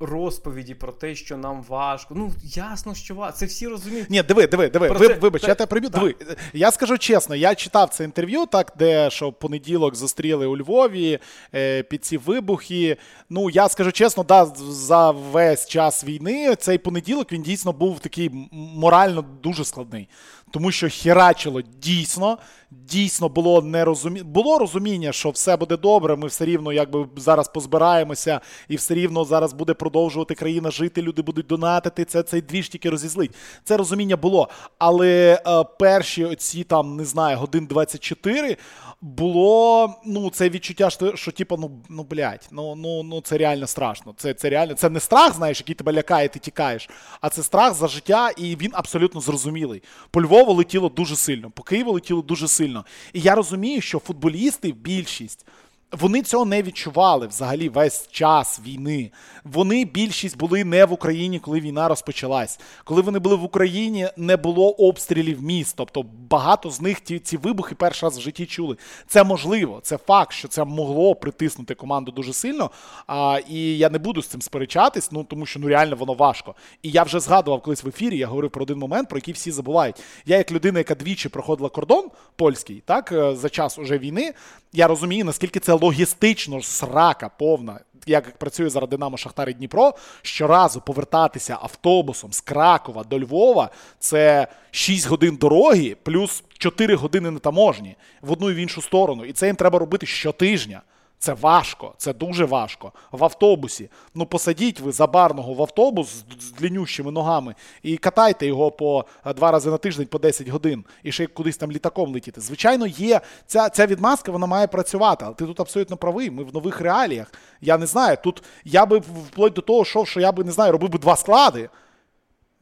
[0.00, 2.14] розповіді про те, що нам важко.
[2.14, 3.38] Ну, ясно, що важко.
[3.38, 4.10] Це всі розуміють.
[4.10, 4.88] Ні, диви, диви, диви.
[4.88, 5.14] Ви, це...
[5.14, 5.90] Вибач, так, я тебе приб'ю.
[5.90, 6.14] Диви.
[6.52, 11.18] Я скажу чесно, я читав це інтерв'ю, так, де що в понеділок зустріли у Львові
[11.54, 12.96] е, під ці вибухи.
[13.30, 18.30] Ну, я скажу чесно, да, за весь час війни цей понеділок він дійсно був такий
[18.52, 20.08] морально дуже складний
[20.52, 22.38] тому що херачило дійсно,
[22.70, 24.22] дійсно було нерозумі...
[24.22, 26.16] було розуміння, що все буде добре.
[26.16, 31.02] Ми все рівно якби зараз позбираємося, і все рівно зараз буде продовжувати країна жити.
[31.02, 32.04] Люди будуть донатити.
[32.04, 33.34] Це цей двіж тільки розізлить.
[33.64, 34.48] Це розуміння було.
[34.78, 38.56] Але е, перші оці там не знаю годин 24,
[39.02, 43.66] було ну, це відчуття, що, що типу, ну, ну блядь, ну, ну, ну це реально
[43.66, 44.14] страшно.
[44.16, 46.90] Це це реально, це не страх, знаєш, який тебе лякає, ти тікаєш,
[47.20, 49.82] а це страх за життя, і він абсолютно зрозумілий.
[50.10, 52.84] По Львову летіло дуже сильно, по Києву летіло дуже сильно.
[53.12, 55.46] І я розумію, що футболісти, більшість.
[55.92, 59.10] Вони цього не відчували взагалі весь час війни.
[59.44, 62.60] Вони більшість були не в Україні, коли війна розпочалась.
[62.84, 65.74] Коли вони були в Україні, не було обстрілів міст.
[65.76, 68.76] Тобто багато з них ті ці вибухи перший раз в житті чули.
[69.06, 72.70] Це можливо, це факт, що це могло притиснути команду дуже сильно.
[73.06, 76.54] А, І я не буду з цим сперечатись, ну тому що ну реально воно важко.
[76.82, 78.18] І я вже згадував колись в ефірі.
[78.18, 79.96] Я говорив про один момент, про який всі забувають.
[80.26, 84.32] Я, як людина, яка двічі проходила кордон польський, так е, за час уже війни,
[84.72, 87.80] я розумію, наскільки це логістично срака повна.
[88.06, 94.46] Як працює зараз Динамо Шахтар і Дніпро, щоразу повертатися автобусом з Кракова до Львова це
[94.70, 99.24] 6 годин дороги, плюс 4 години на таможні в одну і в іншу сторону.
[99.24, 100.82] І це їм треба робити щотижня.
[101.22, 102.92] Це важко, це дуже важко.
[103.12, 103.90] В автобусі.
[104.14, 109.04] Ну, посадіть ви забарного в автобус з длиннющими ногами і катайте його по
[109.36, 112.40] два рази на тиждень по 10 годин і ще кудись там літаком летіти.
[112.40, 116.30] Звичайно, є ця ця відмазка, вона має працювати, але ти тут абсолютно правий.
[116.30, 117.32] Ми в нових реаліях.
[117.60, 118.16] Я не знаю.
[118.24, 121.16] Тут я би вплоть до того, що, що я би не знаю, робив би два
[121.16, 121.68] склади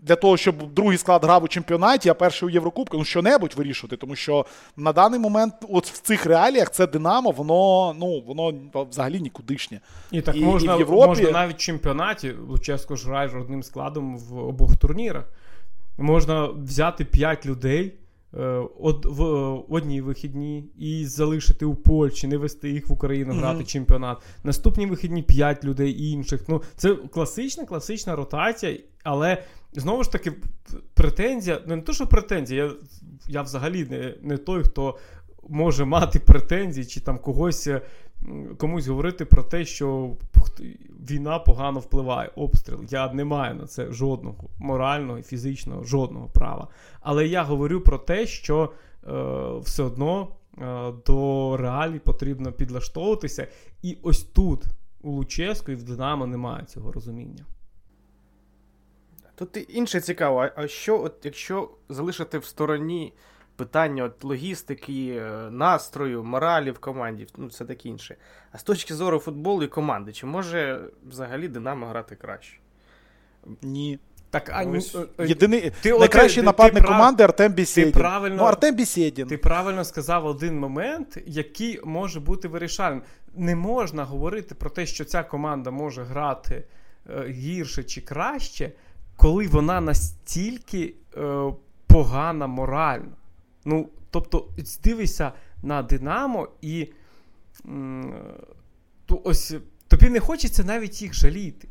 [0.02, 3.96] для того, щоб другий склад грав у чемпіонаті, а перший у Єврокубку, ну що-небудь вирішувати.
[3.96, 4.46] Тому що
[4.76, 8.52] на даний момент, от в цих реаліях, це Динамо, воно ну воно
[8.90, 9.80] взагалі нікудишнє.
[10.10, 11.08] І так і, можна і в Європі...
[11.08, 15.24] можна навіть в чемпіонаті Луческо ж грає одним складом в обох турнірах.
[15.98, 17.94] Можна взяти 5 людей.
[18.34, 19.24] Е, од, в
[19.68, 23.66] одній вихідні і залишити у Польщі, не вести їх в Україну грати mm-hmm.
[23.66, 24.18] чемпіонат.
[24.44, 26.40] Наступні вихідні 5 людей інших.
[26.48, 29.42] Ну, Це класична класична ротація, але
[29.72, 30.32] знову ж таки,
[30.94, 32.72] претензія, ну не то, що претензія, я
[33.28, 34.98] я взагалі не не той, хто
[35.48, 37.82] може мати претензії, чи там когось е,
[38.58, 40.16] комусь говорити про те, що
[41.10, 42.84] війна погано впливає, обстріл.
[42.88, 46.68] Я не маю на це жодного морального і фізичного, жодного права.
[47.00, 48.72] Але я говорю про те, що
[49.08, 53.46] е, все одно е, до реалій потрібно підлаштовуватися.
[53.82, 54.64] І ось тут
[55.02, 57.44] у Луческу в Динамо немає цього розуміння.
[59.40, 63.12] Тут інше цікаво, а що, от якщо залишити в стороні
[63.56, 68.16] питання от логістики, е, настрою, моралі в команді, ну це таке інше.
[68.52, 72.58] А з точки зору футболу і команди, чи може взагалі Динамо грати краще?
[73.62, 73.98] Ні.
[74.30, 77.92] Так, а Ось, Єдиний ти найкращий ти, нападник ти, команди Артем Бісєдін.
[77.92, 79.26] Ти правильно, ну, Артем Бісєдін.
[79.26, 83.02] Ти правильно сказав один момент, який може бути вирішальним.
[83.34, 86.64] Не можна говорити про те, що ця команда може грати
[87.10, 88.72] е, гірше чи краще
[89.20, 91.52] коли вона настільки е,
[91.86, 93.12] погана морально.
[93.64, 94.48] Ну, тобто,
[94.84, 96.88] дивися на Динамо і
[97.66, 98.14] м,
[99.06, 99.54] то ось
[99.88, 101.68] тобі не хочеться навіть їх жаліти.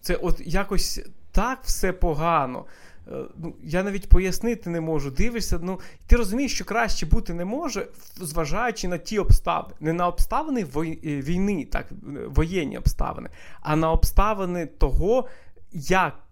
[0.00, 1.00] Це от якось
[1.32, 2.64] так все погано.
[3.08, 5.10] Е, ну, Я навіть пояснити не можу.
[5.10, 7.86] Дивишся, ну ти розумієш, що краще бути не може,
[8.16, 9.74] зважаючи на ті обставини.
[9.80, 10.64] Не на обставини е,
[11.04, 11.86] війни, так,
[12.26, 13.28] воєнні обставини,
[13.60, 15.28] а на обставини того,
[15.72, 16.27] як е,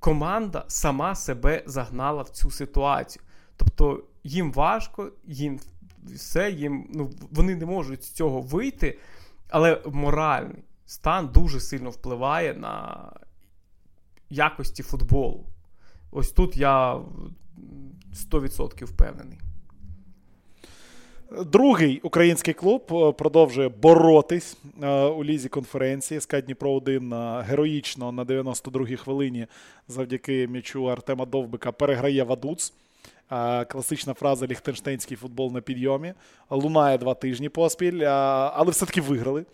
[0.00, 3.22] команда сама себе загнала в цю ситуацію.
[3.56, 5.60] Тобто їм важко, їм
[6.04, 8.98] все, їм ну, вони не можуть з цього вийти,
[9.48, 12.98] але моральний стан дуже сильно впливає на
[14.30, 15.46] якості футболу.
[16.10, 17.00] Ось тут я
[18.30, 19.38] 100% впевнений.
[21.30, 26.20] Другий український клуб е, продовжує боротись е, у лізі конференції.
[26.20, 29.46] СК Дніпро 1 героїчно на 92-й хвилині
[29.88, 32.72] завдяки м'ячу Артема Довбика переграє Вадуц.
[33.32, 36.12] Е, класична фраза Ліхтенштейнський футбол на підйомі.
[36.50, 38.02] Лунає два тижні поспіль,
[38.54, 39.44] але все-таки виграли.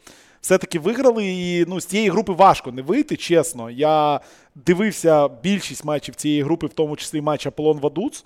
[0.40, 3.70] Все-таки виграли, і ну, з цієї групи важко не вийти, чесно.
[3.70, 4.20] Я
[4.54, 8.24] дивився більшість матчів цієї групи, в тому числі матч Аполлон Вадуц.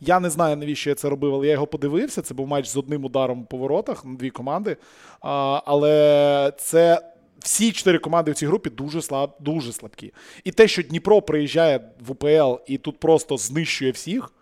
[0.00, 2.22] Я не знаю, навіщо я це робив, але я його подивився.
[2.22, 4.76] Це був матч з одним ударом по воротах на дві команди.
[5.20, 7.06] А, Але це.
[7.40, 10.12] Всі чотири команди в цій групі дуже слаб, дуже слабкі.
[10.44, 14.32] І те, що Дніпро приїжджає в УПЛ і тут просто знищує всіх,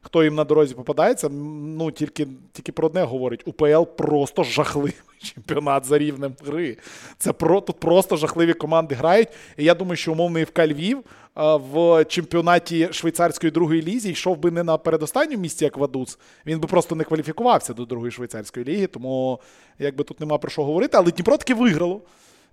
[0.00, 5.84] хто їм на дорозі попадається, ну тільки тільки про одне говорить: УПЛ просто жахливий чемпіонат
[5.84, 6.76] за рівнем гри.
[7.18, 9.28] Це про тут просто жахливі команди грають.
[9.56, 11.04] І я думаю, що умовний ФК Львів
[11.38, 16.18] в чемпіонаті швейцарської другої лізі йшов би не на передостанньому місці, як Вадуц.
[16.46, 19.40] Він би просто не кваліфікувався до другої швейцарської ліги, тому
[19.78, 20.96] якби тут нема про що говорити.
[20.96, 22.00] Але Дніпро таки виграло.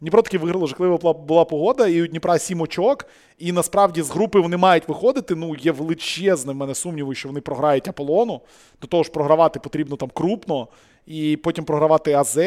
[0.01, 3.05] Дніпро таки виграло, жахлива була погода, і у Дніпра сім очок.
[3.39, 5.35] І насправді з групи вони мають виходити.
[5.35, 8.41] Ну, є величезне в мене сумніви, що вони програють Аполлону.
[8.81, 10.67] До того ж, програвати потрібно там крупно,
[11.07, 12.37] і потім програвати АЗ.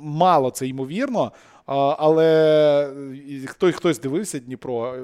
[0.00, 1.32] Мало це ймовірно.
[1.66, 2.90] Але
[3.46, 4.94] хто, хтось дивився Дніпро.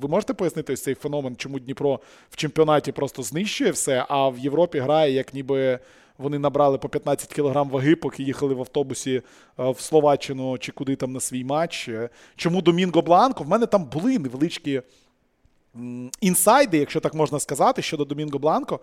[0.00, 4.38] Ви можете пояснити ось цей феномен, чому Дніпро в чемпіонаті просто знищує все, а в
[4.38, 5.78] Європі грає, як ніби
[6.18, 9.22] вони набрали по 15 кілограм ваги, поки їхали в автобусі
[9.58, 11.90] в Словаччину чи куди там на свій матч.
[12.36, 13.44] Чому Домінго Бланко?
[13.44, 14.82] В мене там були невеличкі.
[16.20, 18.80] Інсайди, якщо так можна сказати, щодо Домінго Бланко.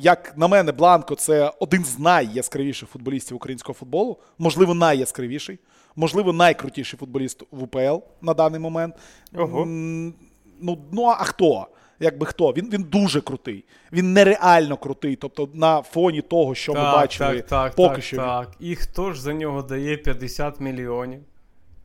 [0.00, 5.58] Як на мене, Бланко це один з найяскравіших футболістів українського футболу, можливо, найяскравіший
[5.96, 8.94] можливо, найкрутіший футболіст в УПЛ на даний момент.
[9.36, 9.64] Ого.
[9.66, 11.66] Ну, ну а хто?
[12.00, 12.52] Якби хто?
[12.52, 13.64] Він він дуже крутий.
[13.92, 15.16] Він нереально крутий.
[15.16, 18.16] Тобто, на фоні того, що так, ми бачили, так, так, поки так, що.
[18.16, 18.48] Так.
[18.60, 21.20] І хто ж за нього дає 50 мільйонів?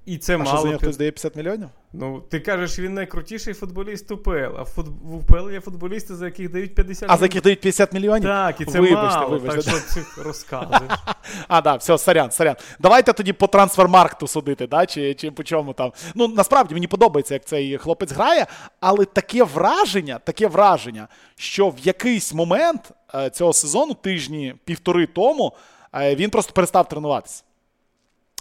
[0.05, 0.49] І це а мало.
[0.49, 1.69] що за нього хтось дає 50 мільйонів?
[1.93, 4.73] Ну, ти кажеш, він найкрутіший футболіст УПЛ, а в,
[5.03, 7.15] в УПЛ є футболісти, за яких дають 50 мільйонів.
[7.15, 8.23] А за яких дають 50 мільйонів?
[8.23, 9.71] Так, і це вибачте, мало, вибачте.
[9.71, 10.91] так що ти розказуєш.
[11.47, 12.55] А, да, все, сорян, сорян.
[12.79, 15.91] Давайте тоді по трансфермаркту судити, да, чи, чи по чому там.
[16.15, 18.47] Ну, насправді мені подобається, як цей хлопець грає,
[18.79, 25.53] але таке враження, таке враження, що в якийсь момент е, цього сезону, тижні півтори тому,
[25.95, 27.43] е, він просто перестав тренуватися.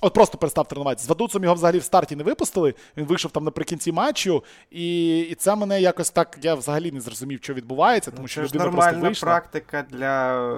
[0.03, 1.07] От просто перестав тренуватися.
[1.07, 2.75] З Вадуцом його взагалі в старті не випустили.
[2.97, 6.39] Він вийшов там наприкінці матчу, і і це мене якось так.
[6.43, 9.27] Я взагалі не зрозумів, що відбувається, тому що це людина нормальна просто вийшла.
[9.27, 10.57] практика для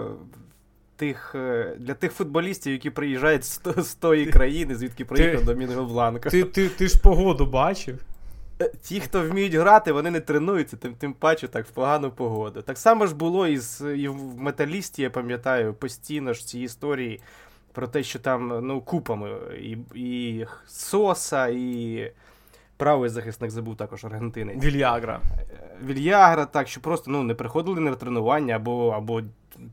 [0.97, 6.31] тих е, для тих футболістів, які приїжджають з, з тої країни, звідки приїхав Домінго Бланко.
[6.31, 7.99] Ти, ти, ти ж погоду бачив.
[8.61, 12.63] Е, ті, хто вміють грати, вони не тренуються, тим тим паче так в погану погоду.
[12.63, 17.21] Так само ж було і, з, і в металісті, я пам'ятаю, постійно ж ці історії
[17.73, 22.13] про те, що там ну, купами і і Соса, і
[22.77, 24.59] правий захисник забув також Аргентини.
[24.63, 25.21] Вільягра.
[25.85, 29.23] Вільягра, так, що просто ну, не приходили на тренування або або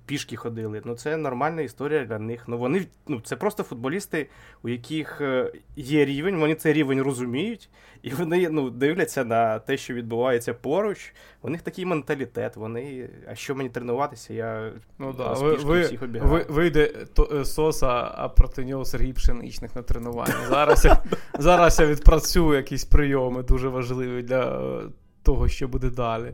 [0.06, 0.82] пішки ходили.
[0.86, 2.44] Ну, Це нормальна історія для них.
[2.48, 4.28] Ну, вони, ну, Це просто футболісти,
[4.64, 7.70] у яких е, є рівень, вони цей рівень розуміють,
[8.02, 11.14] і вони ну, дивляться на те, що відбувається поруч.
[11.42, 12.56] У них такий менталітет.
[12.56, 14.34] Вони, а що мені тренуватися?
[14.34, 15.34] Я ну, да.
[15.34, 20.34] ви, ви, всіх ви, Вийде то, е, Соса, а проти нього Сергій Пшеничник на тренуванні.
[20.50, 21.04] Зараз я,
[21.40, 24.82] зараз я відпрацюю якісь прийоми дуже важливі для е,
[25.24, 26.34] того, що буде далі.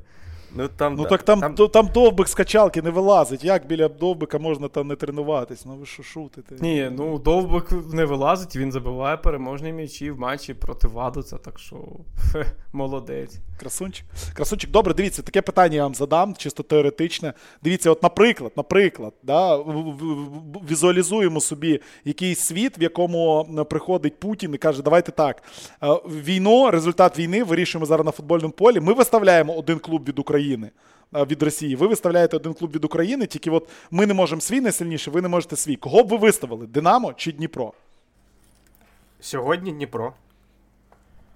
[0.55, 1.67] Ну там ну, так там там...
[1.67, 3.43] там довбик з качалки не вилазить.
[3.43, 5.65] Як біля довбика можна там не тренуватись?
[5.65, 6.55] Ну ви що шутите?
[6.59, 11.77] Ні, ну довбик не вилазить, він забиває переможні м'ячі в матчі проти Вадуца, так що
[12.17, 13.37] фе, молодець.
[13.59, 14.05] Красунчик.
[14.33, 17.33] Красунчик, добре, дивіться, таке питання я вам задам, чисто теоретичне.
[17.63, 19.57] Дивіться, от, наприклад, наприклад, да,
[20.69, 25.43] візуалізуємо собі якийсь світ, в якому приходить Путін і каже, давайте так.
[26.05, 28.79] Війну, результат війни вирішуємо зараз на футбольному полі.
[28.79, 30.44] Ми виставляємо один клуб від України.
[30.45, 30.71] України.
[31.13, 35.13] Від Росії, ви виставляєте один клуб від України, тільки от ми не можемо свій найсильніший,
[35.13, 35.75] ви не можете свій.
[35.75, 36.67] Кого б ви виставили?
[36.67, 37.73] Динамо чи Дніпро?
[39.19, 40.13] Сьогодні Дніпро.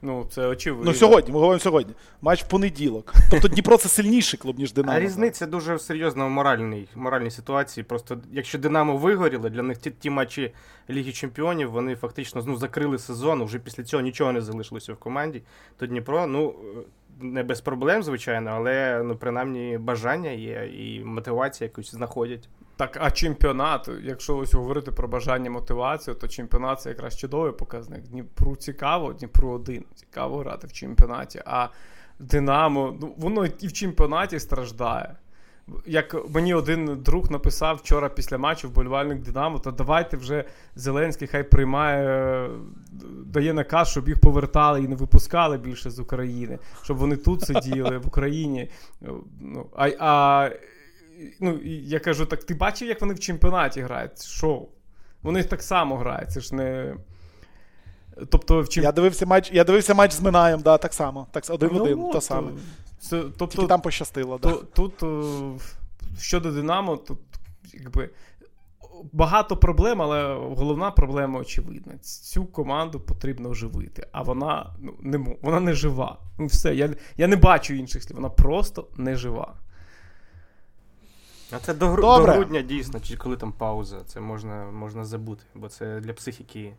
[0.01, 0.91] Ну, це очевидно.
[0.91, 1.93] Ну, сьогодні, ми говоримо сьогодні.
[2.21, 3.13] Матч в понеділок.
[3.31, 4.97] Тобто Дніпро це сильніший клуб, ніж Динамо.
[4.97, 7.83] А різниця дуже серйозна в моральній моральній ситуації.
[7.83, 10.53] Просто якщо Динамо вигоріло, для них ті, ті матчі
[10.89, 13.43] Ліги Чемпіонів вони фактично ну, закрили сезон.
[13.43, 15.41] Вже після цього нічого не залишилося в команді.
[15.77, 16.55] То Дніпро, ну
[17.21, 22.49] не без проблем, звичайно, але ну, принаймні бажання є і мотивація якусь знаходять.
[22.79, 28.01] Так, а чемпіонат, якщо ось говорити про бажання мотивацію, то чемпіонат це якраз чудовий показник.
[28.01, 29.85] Дніпру цікаво, Дніпру один.
[29.95, 31.41] Цікаво грати в чемпіонаті.
[31.45, 31.67] А
[32.19, 35.15] Динамо, ну воно і в чемпіонаті страждає.
[35.85, 40.43] Як мені один друг написав вчора після матчу вболівальник Динамо, то давайте вже
[40.75, 42.49] Зеленський хай приймає,
[43.25, 47.97] дає наказ, щоб їх повертали і не випускали більше з України, щоб вони тут сиділи
[47.97, 48.69] в Україні.
[49.41, 50.49] Ну, А а
[51.39, 54.25] ну, я кажу, так ти бачив, як вони в чемпіонаті грають?
[54.25, 54.67] Шоу.
[55.21, 56.31] Вони так само грають.
[56.31, 56.95] Це ж не.
[58.29, 58.83] Тобто, в чемп...
[58.83, 61.27] Я дивився матч я дивився матч з Минаєм, да, так само.
[61.31, 62.51] Так, один в ну, один, то саме.
[62.99, 64.37] Це, тобто, Тільки там пощастило.
[64.39, 64.55] То, да.
[64.73, 65.03] Тут
[66.19, 67.19] щодо Динамо, тут
[67.73, 68.09] якби.
[69.13, 71.97] Багато проблем, але головна проблема очевидна.
[72.01, 76.17] Цю команду потрібно оживити, а вона ну, не вона не жива.
[76.39, 79.53] Ну, все, Я я не бачу інших слів, вона просто не жива.
[81.51, 85.69] А це до, до грудня дійсно, чи коли там пауза, це можна можна забути, бо
[85.69, 86.73] це для психіки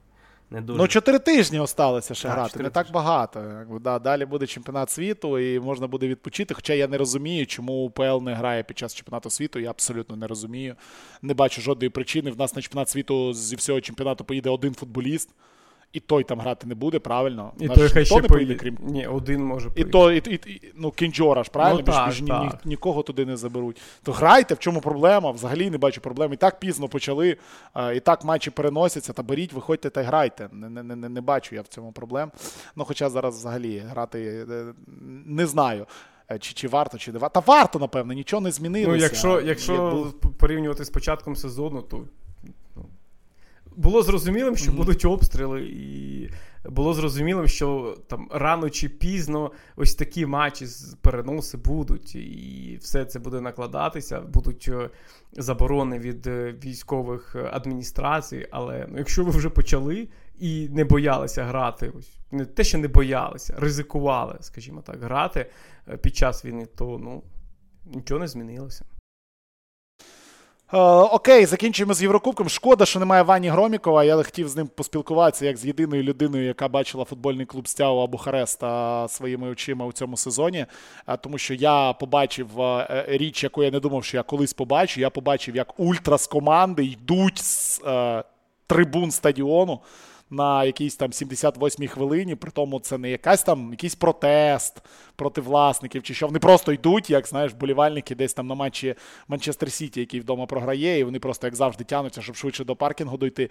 [0.50, 0.78] не дуже.
[0.78, 3.64] Ну, чотири тижні осталося ще а, грати, не так багато.
[3.80, 6.54] Да, Далі буде чемпіонат світу і можна буде відпочити.
[6.54, 9.58] Хоча я не розумію, чому УПЛ не грає під час чемпіонату світу.
[9.58, 10.74] Я абсолютно не розумію.
[11.22, 12.30] Не бачу жодної причини.
[12.30, 15.28] В нас на чемпіонат світу зі всього чемпіонату поїде один футболіст.
[15.92, 17.52] І той там грати не буде, правильно?
[17.60, 19.90] І той хай ще не поїде, крім Ні, один може і поїде.
[19.90, 21.82] то, і, і, і, ну, Кінджора ж, правильно?
[21.86, 22.42] Ну, так, більш ні- так.
[22.42, 23.80] ні- нікого туди не заберуть.
[24.02, 25.30] То грайте, в чому проблема?
[25.30, 26.32] Взагалі не бачу проблем.
[26.32, 27.36] І так пізно почали,
[27.72, 30.48] а, і так матчі переносяться, та беріть, виходьте та й грайте.
[30.52, 32.30] Не, не, не, не бачу я в цьому проблем.
[32.76, 34.64] Ну, хоча зараз взагалі грати е,
[35.26, 35.86] не знаю.
[36.30, 37.40] е, Чи, чи варто, чи не варто.
[37.40, 38.90] Та варто, напевно, нічого не змінилося.
[38.96, 42.04] Ну, якщо, якщо Якби- порівнювати з початком сезону, то ну,
[43.76, 44.76] було зрозумілим, що Мгм.
[44.76, 46.30] будуть обстріли, і
[46.64, 53.04] було зрозумілим, що там рано чи пізно ось такі матчі з переноси будуть, і все
[53.04, 54.90] це буде накладатися, будуть е,
[55.32, 58.46] заборони від е, військових адміністрацій.
[58.50, 60.08] Але ну, якщо ви вже почали
[60.38, 65.46] і не боялися грати, ось не те, що не боялися, ризикували, скажімо так, грати
[65.88, 67.22] е, під час війни, то ну
[67.86, 68.84] нічого не змінилося.
[70.72, 72.48] Е, окей, закінчуємо з Єврокубком.
[72.48, 74.04] Шкода, що немає Вані Громікова.
[74.04, 79.08] Я хотів з ним поспілкуватися як з єдиною людиною, яка бачила футбольний клуб Стяува Бухареста
[79.08, 80.66] своїми очима у цьому сезоні.
[81.08, 85.00] Е, Тому що я побачив е, річ, яку я не думав, що я колись побачу.
[85.00, 87.82] Я побачив, як ультра з команди йдуть з
[88.66, 89.80] трибун стадіону.
[90.30, 94.82] На якійсь там 78-й хвилині, при тому це не якась там якийсь протест
[95.16, 98.94] проти власників, чи що вони просто йдуть, як знаєш, болівальники десь там на матчі
[99.28, 103.16] Манчестер Сіті, який вдома програє, і вони просто як завжди тянуться, щоб швидше до паркінгу
[103.16, 103.50] дойти.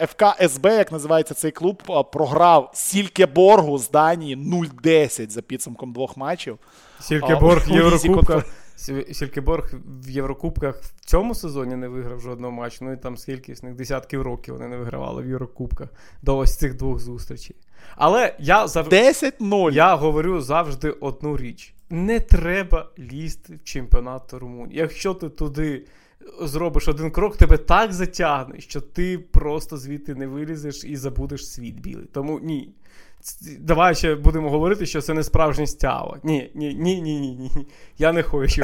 [0.00, 6.58] ФК СБ, як називається цей клуб, програв Сількеборгу з Данії 0-10 за підсумком двох матчів.
[7.00, 7.66] Сількеборг
[8.38, 8.42] А,
[9.12, 9.72] Сількеборг
[10.04, 12.84] в Єврокубках в цьому сезоні не виграв жодного матчу.
[12.84, 15.88] Ну і там скільки з них десятків років вони не вигравали в Єврокубках
[16.22, 17.56] до ось цих двох зустрічей.
[17.96, 19.72] Але я завжди 10-0.
[19.72, 24.78] я говорю завжди одну річ: не треба лізти в чемпіонат Румунії.
[24.78, 25.86] Якщо ти туди
[26.40, 31.80] зробиш один крок, тебе так затягне, що ти просто звідти не вилізеш і забудеш світ
[31.80, 32.06] білий.
[32.12, 32.74] Тому ні.
[33.58, 36.18] Давай ще будемо говорити, що це не справжнє стява.
[36.22, 37.66] Ні, ні, ні, ні, ні, ні.
[37.98, 38.62] Я не хочу.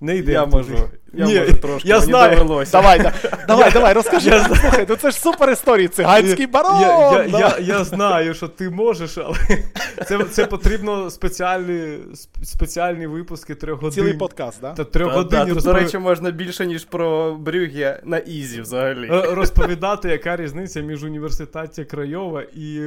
[0.00, 0.32] Не йде.
[0.32, 0.74] Я можу.
[1.12, 1.88] Я Ні, можу трошки.
[1.88, 2.36] я мені знаю.
[2.38, 2.72] довелося.
[2.72, 3.12] Давай, да,
[3.48, 4.40] давай, давай, розкажи.
[4.46, 5.88] Слухай, ну це ж супер історії.
[5.88, 6.80] Циганський барон.
[6.80, 9.36] Я, я, я, я знаю, що ти можеш, але
[10.08, 11.98] це, це потрібно спеціальні,
[12.42, 13.94] спеціальні випуски трьох годин.
[13.94, 14.72] Цілий подкаст, да?
[14.72, 19.08] Та трьох годин да, до речі, можна більше, ніж про Брюгге на Ізі взагалі.
[19.12, 22.80] е, розповідати, яка різниця між університеті Крайова і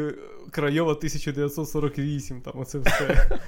[0.51, 2.41] Крайова 1948.
[2.41, 3.39] Там оце все.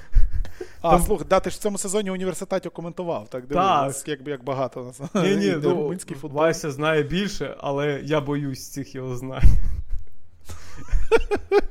[0.81, 3.27] А, Там- слухай, да, ти ж в цьому сезоні університеті коментував.
[3.29, 3.85] Так, диви, Так.
[3.87, 5.01] нас як, як багато нас.
[5.15, 6.41] Ні, ні, ну, румунський футбол.
[6.41, 9.43] Вася знає більше, але я боюсь цих його знань.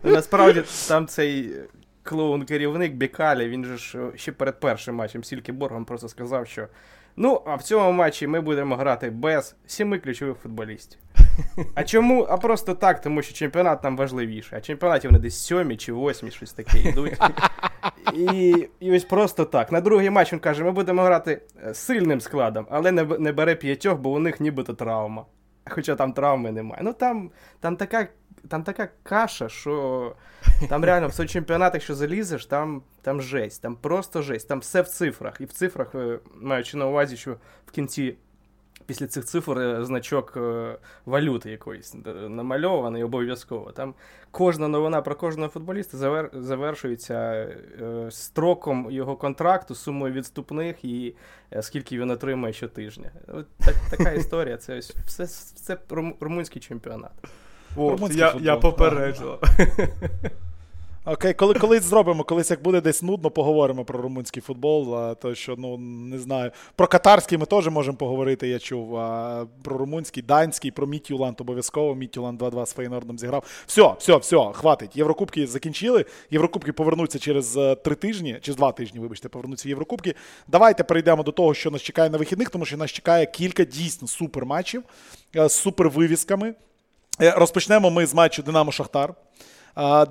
[0.03, 1.55] Насправді там цей
[2.03, 6.67] клоун-керівник Бікалі, він же ж ще перед першим матчем Сількіборгом просто сказав, що
[7.17, 11.01] ну, а в цьому матчі ми будемо грати без сіми ключових футболістів.
[11.75, 12.23] А чому?
[12.23, 14.59] А просто так, тому що чемпіонат там важливіший.
[14.59, 17.19] А чемпіонаті вони десь сьомі чи восьмі, щось таке йдуть.
[18.15, 19.73] І, і ось просто так.
[19.73, 23.55] На другий матч він каже: ми будемо грати е, сильним складом, але не, не бере
[23.55, 25.25] п'ятьох, бо у них нібито травма.
[25.71, 26.83] Хоча там травми немає.
[26.85, 28.09] Ну там, там, така,
[28.49, 30.15] там така каша, що
[30.69, 34.83] там реально в цей чемпіонат, якщо залізеш, там, там жесть, там просто жесть, там все
[34.83, 35.41] в цифрах.
[35.41, 38.17] І в цифрах, е, маючи на увазі, що в кінці.
[38.91, 40.77] Після цих цифр е, значок е,
[41.07, 43.73] валюти якоїсь е, намальований обов'язково.
[43.73, 43.95] Там
[44.31, 46.31] кожна новина про кожного футболіста завер...
[46.35, 51.15] завершується е, строком його контракту, сумою відступних і
[51.53, 53.11] е, скільки він отримує щотижня.
[53.59, 54.57] Так, така історія.
[54.57, 55.25] Це ось все,
[55.55, 55.79] все
[56.21, 57.13] румунський чемпіонат.
[57.77, 59.43] От, Румунський я, я попереджував.
[61.05, 64.97] Окей, коли колись зробимо, колись як буде десь нудно, поговоримо про румунський футбол.
[64.97, 66.51] А, то що ну не знаю.
[66.77, 68.49] Про катарський ми теж можемо поговорити.
[68.49, 68.97] Я чув.
[68.97, 71.95] А, про румунський, данський, про Мітюланд обов'язково.
[71.95, 73.45] Мітюланд 2-2 з Фейнордом зіграв.
[73.67, 74.97] Все, все, все, хватить.
[74.97, 76.05] Єврокубки закінчили.
[76.31, 80.15] Єврокубки повернуться через е, три тижні, чи два тижні, вибачте, повернуться в Єврокубки.
[80.49, 84.09] Давайте перейдемо до того, що нас чекає на вихідних, тому що нас чекає кілька дійсно
[84.09, 84.83] супер матчів
[85.37, 86.55] е, з супер вивісками.
[87.21, 89.15] Е, Розпочнемо ми з матчу Динамо Шахтар.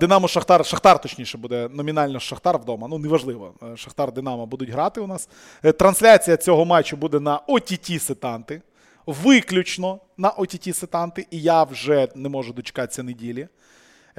[0.00, 2.88] Динамо Шахтар, Шахтар, точніше, буде номінально Шахтар вдома.
[2.88, 3.54] Ну, неважливо.
[3.72, 5.28] Е, Шахтар Динамо будуть грати у нас.
[5.64, 8.62] Е, Трансляція цього матчу буде на OTT Сетанти.
[9.06, 11.26] Виключно на OTT Сетанти.
[11.30, 13.48] І я вже не можу дочекатися неділі.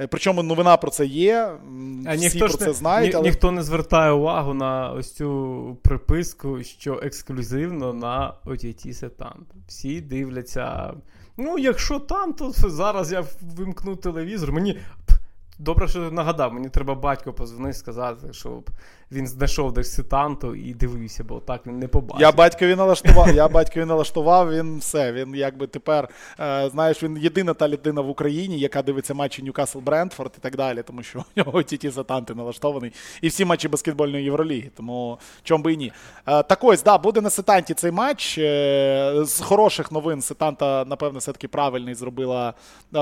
[0.00, 1.52] Е, Причому новина про це є.
[2.06, 3.10] А Всі ніхто про це не, знають.
[3.10, 3.24] ні, але...
[3.24, 9.46] ніхто не звертає увагу на ось цю приписку, що ексклюзивно на OTT Сетант.
[9.68, 10.94] Всі дивляться.
[11.36, 14.52] Ну, якщо там, то зараз я вимкну телевізор.
[14.52, 14.78] Мені
[15.62, 18.70] Добре, що нагадав, мені треба батько позвонити сказати, щоб
[19.12, 22.20] він знайшов десь ситанту і дивився, бо так він не побачив.
[22.20, 25.12] Я батькові налаштував, я батькові налаштував, він все.
[25.12, 26.08] Він якби тепер,
[26.40, 30.56] е, знаєш, він єдина та людина в Україні, яка дивиться матчі Ньюкасл Брентфорд і так
[30.56, 32.92] далі, тому що у нього ті ті сатанти налаштований.
[33.22, 34.70] І всі матчі баскетбольної Євроліги.
[34.76, 35.92] Тому чом би і ні.
[36.26, 38.38] Е, так ось, да, буде на сетанті цей матч.
[38.38, 42.54] Е, з хороших новин Сетанта, напевно, все-таки правильний зробила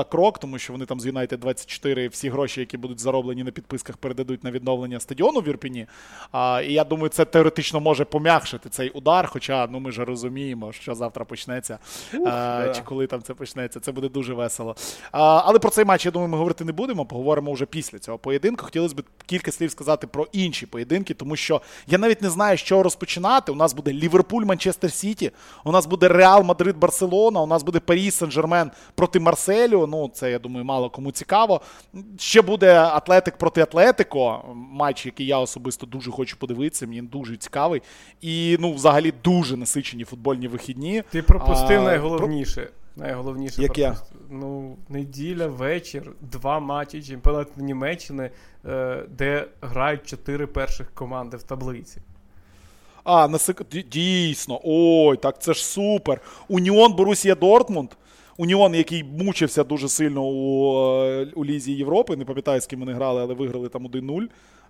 [0.09, 3.97] крок, тому що вони там з Юнайтед 24 всі гроші, які будуть зароблені на підписках,
[3.97, 5.87] передадуть на відновлення стадіону в Ірпіні.
[6.31, 9.27] А, І я думаю, це теоретично може пом'якшити цей удар.
[9.27, 11.79] Хоча ну ми ж розуміємо, що завтра почнеться,
[12.13, 12.73] Ух, а, да.
[12.73, 13.79] чи коли там це почнеться.
[13.79, 14.75] Це буде дуже весело.
[15.11, 17.05] А, Але про цей матч, я думаю, ми говорити не будемо.
[17.05, 18.65] Поговоримо вже після цього поєдинку.
[18.65, 22.83] Хотілося б кілька слів сказати про інші поєдинки, тому що я навіть не знаю, що
[22.83, 23.51] розпочинати.
[23.51, 25.31] У нас буде Ліверпуль, Манчестер Сіті,
[25.63, 29.87] у нас буде Реал Мадрид, Барселона, у нас буде Паріс Сен-Жермен проти Марселю.
[29.87, 31.61] Ну, це я думаю, мало кому цікаво.
[32.17, 36.87] Ще буде Атлетик проти Атлетико, матч, який я особисто дуже хочу подивитися.
[36.87, 37.81] Мені дуже цікавий.
[38.21, 41.03] І ну, взагалі дуже насичені футбольні вихідні.
[41.11, 42.61] Ти пропустив а, найголовніше.
[42.61, 42.71] Про...
[42.95, 43.95] Найголовніше Як я?
[44.29, 48.29] Ну, неділя, вечір, два матчі чемпіонату Німеччини,
[48.65, 52.01] е, де грають чотири перших команди в таблиці.
[53.03, 53.61] А, на сек...
[53.91, 54.59] дійсно.
[54.63, 56.21] Ой, так це ж супер.
[56.47, 57.89] Уніон Борусія Дортмунд.
[58.37, 62.15] Уніон, який мучився дуже сильно у е, у Лізі Європи.
[62.15, 64.27] Не пам'ятаю, з ким вони грали, але виграли там 1-0.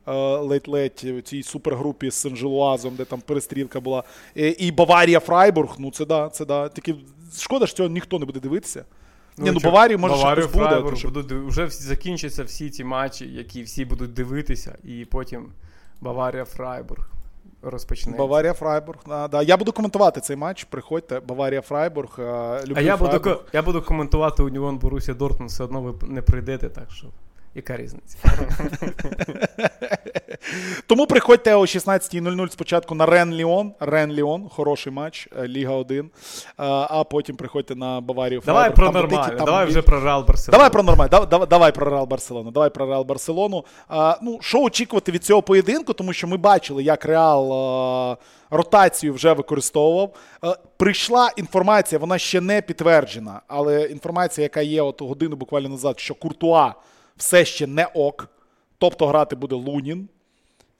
[0.07, 4.03] Е, ледь-ледь в цій супергрупі з Сен-Желуазом, де там перестрілка була.
[4.35, 5.75] І Баварія Фрайбург.
[5.79, 6.69] Ну, це да, це да.
[6.69, 6.95] Тільки
[7.39, 8.85] шкода, що цього ніхто не буде дивитися.
[9.37, 10.65] Ну, Ні, ну Баварію може Баварію, буде.
[10.65, 15.45] Фрайбург будуть, вже закінчаться всі ці матчі, які всі будуть дивитися, і потім
[16.01, 17.09] Баварія Фрайбург
[17.61, 18.19] розпочнеться.
[18.19, 18.99] Баварія Фрайбург.
[19.07, 19.41] А, да.
[19.41, 20.63] Я буду коментувати цей матч.
[20.63, 21.19] Приходьте.
[21.19, 22.09] Баварія Фрайбург.
[22.17, 23.23] Люблю а я Фрайбург.
[23.23, 27.07] буду я буду коментувати Уніон Борусія Дортмунд, все одно ви не прийдете, так що.
[27.55, 28.17] Яка різниця?
[30.87, 33.73] Тому приходьте о 16.00 спочатку на Рен Ліон.
[33.79, 36.09] Рен Ліон, хороший матч, е, Ліга 1.
[36.57, 40.57] А потім приходьте на Баварію Давай про нормальне, давай вже про Реал Барселону.
[40.57, 42.51] Давай про нормальне, давай, давай про Реал Барселону.
[42.51, 43.65] Давай про Реал Барселону.
[44.21, 48.17] Ну, Що очікувати від цього поєдинку, тому що ми бачили, як Реал.
[48.53, 50.13] Ротацію вже використовував.
[50.77, 56.15] Прийшла інформація, вона ще не підтверджена, але інформація, яка є от годину буквально назад, що
[56.15, 56.73] Куртуа
[57.21, 58.29] все ще не ок.
[58.77, 60.09] Тобто грати буде Лунін.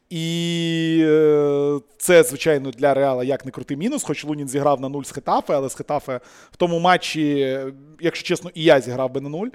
[0.09, 5.03] І е, це, звичайно, для Реала як не крутий мінус, хоч Лунін зіграв на нуль
[5.03, 6.19] з Хетафе, але з Хетафе
[6.51, 7.59] в тому матчі,
[7.99, 9.47] якщо чесно, і я зіграв би на нуль.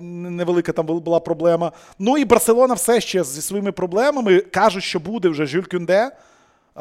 [0.00, 1.72] Невелика там була проблема.
[1.98, 4.40] Ну і Барселона все ще зі своїми проблемами.
[4.40, 6.10] Кажуть, що буде вже Жюль Кюнде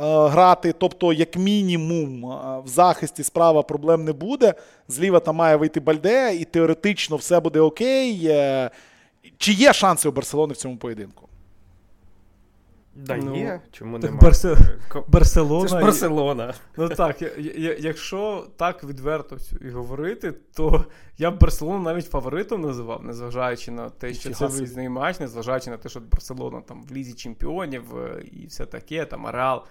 [0.03, 0.73] грати.
[0.73, 2.25] Тобто, як мінімум,
[2.65, 4.53] в захисті справа проблем не буде.
[4.87, 8.21] Зліва там має вийти Бальде, і теоретично все буде окей.
[8.25, 8.69] Е,
[9.37, 11.29] чи є шанси у Барселони в цьому поєдинку?
[12.95, 14.19] Да, ну, є, чому немає?
[14.21, 14.57] Барсе...
[15.07, 15.69] Барселона.
[15.69, 16.53] Це ж Барселона.
[16.77, 20.85] Ну так, я, я, якщо так відверто і говорити, то
[21.17, 25.77] я б Барселону навіть фаворитом називав, незважаючи на те, що це виїзний матч, незважаючи на
[25.77, 29.63] те, що Барселона там в Лізі Чемпіонів е, і все таке, там Ареал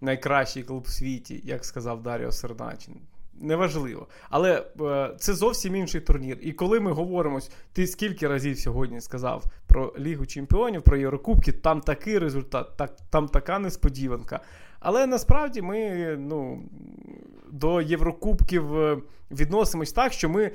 [0.00, 2.94] найкращий клуб в світі, як сказав Даріо Серначин.
[3.40, 4.06] Неважливо.
[4.30, 6.38] Але е, це зовсім інший турнір.
[6.40, 7.40] І коли ми говоримо,
[7.72, 13.28] ти скільки разів сьогодні сказав про Лігу Чемпіонів, про Єврокубки, там такий результат, так, там
[13.28, 14.40] така несподіванка.
[14.80, 16.62] Але насправді ми ну,
[17.50, 18.98] до Єврокубків е,
[19.30, 20.50] відносимось так, що ми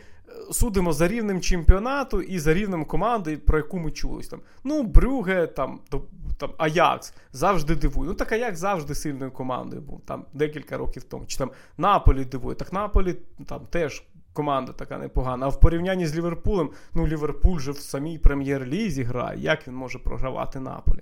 [0.52, 4.28] судимо за рівнем чемпіонату і за рівнем команди, про яку ми чулись.
[4.28, 4.40] Там.
[4.64, 5.80] Ну, Брюге, там,
[6.42, 8.10] там Аякс завжди дивує.
[8.10, 11.26] Ну, так Аякс завжди сильною командою був там декілька років тому.
[11.26, 12.56] Чи там Наполі дивує.
[12.56, 13.16] Так Наполі
[13.48, 14.04] там теж.
[14.34, 15.46] Команда така непогана.
[15.46, 19.40] А в порівнянні з Ліверпулем, ну Ліверпуль же в самій прем'єр-лізі грає.
[19.42, 21.02] Як він може програвати Наполі?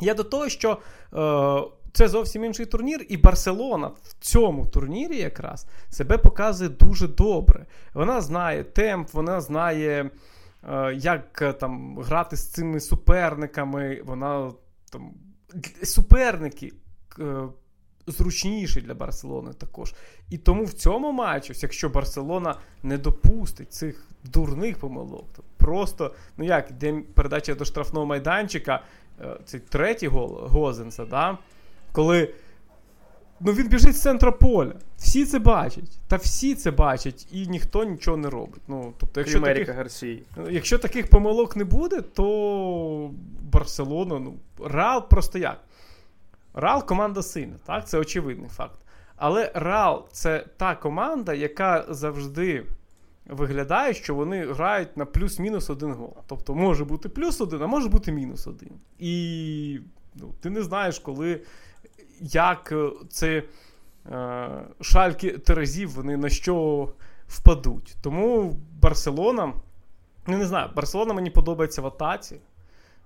[0.00, 0.78] Я до того, що
[1.14, 7.66] е, це зовсім інший турнір, і Барселона в цьому турнірі якраз себе показує дуже добре.
[7.94, 10.10] Вона знає темп, вона знає,
[10.94, 14.02] як е, там грати з цими суперниками.
[14.04, 14.52] Вона
[14.90, 15.14] там
[15.82, 16.72] суперники.
[17.18, 17.48] Е,
[18.06, 19.94] Зручніші для Барселони також.
[20.30, 26.44] І тому в цьому матчі, якщо Барселона не допустить цих дурних помилок, то просто, ну
[26.44, 28.82] як, де передача до штрафного майданчика,
[29.44, 31.38] цей третій гол Гозенса, да,
[31.92, 32.34] коли
[33.44, 34.72] ну, він біжить з центра поля.
[34.96, 35.98] Всі це бачать.
[36.08, 38.62] Та всі це бачать, і ніхто нічого не робить.
[38.68, 40.22] Ну, тобто, Якщо таких, Гарсії.
[40.50, 43.10] якщо таких помилок не буде, то
[43.52, 44.34] Барселона, ну,
[44.64, 45.60] Реал просто як?
[46.54, 47.88] Реал команда сильна, так?
[47.88, 48.78] Це очевидний факт.
[49.16, 52.64] Але Реал це та команда, яка завжди
[53.26, 56.16] виглядає, що вони грають на плюс-мінус один гол.
[56.26, 58.70] Тобто може бути плюс один, а може бути мінус один.
[58.98, 59.78] І
[60.14, 61.40] ну, ти не знаєш, коли
[62.22, 63.42] як е, це
[64.10, 64.48] е,
[64.80, 66.88] шальки Терезів вони на що
[67.28, 67.96] впадуть.
[68.00, 69.52] Тому Барселона,
[70.26, 72.36] ну не знаю, Барселона мені подобається в атаці.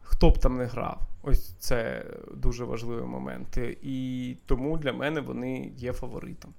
[0.03, 1.01] Хто б там не грав.
[1.23, 2.05] Ось це
[2.35, 3.59] дуже важливий момент.
[3.83, 6.55] І тому для мене вони є фаворитом.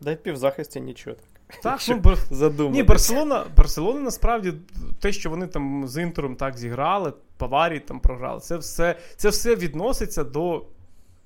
[0.00, 1.60] Дай півзахисті нічого так.
[1.62, 2.16] Так, ну, бар...
[2.30, 2.76] задумати.
[2.76, 4.52] Ні, Барселона, Барселона насправді
[5.00, 9.56] те, що вони там з Інтером так зіграли, Баварії там програли, це все це все
[9.56, 10.64] відноситься до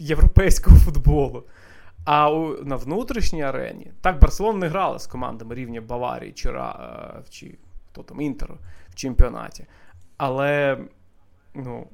[0.02, 1.44] європейського футболу.
[2.04, 6.74] А у, на внутрішній арені так Барселона не грала з командами рівня Баварії чи е,
[7.30, 7.58] чи
[7.90, 8.58] хто там Інтеру
[8.90, 9.66] в чемпіонаті.
[10.16, 10.78] Але
[11.54, 11.86] ну,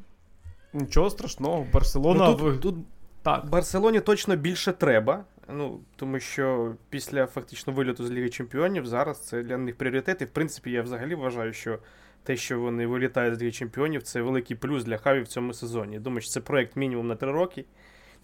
[0.72, 2.28] нічого страшного, Барселона.
[2.28, 2.76] Ну, тут, тут
[3.22, 3.50] так.
[3.50, 5.24] Барселоні точно більше треба.
[5.48, 10.22] Ну, тому що після фактично виліту з Ліги Чемпіонів зараз це для них пріоритет.
[10.22, 11.78] І в принципі, я взагалі вважаю, що
[12.22, 15.98] те, що вони вилітають з Ліги Чемпіонів, це великий плюс для Хаві в цьому сезоні.
[15.98, 17.64] Думаю, що це проект мінімум на три роки.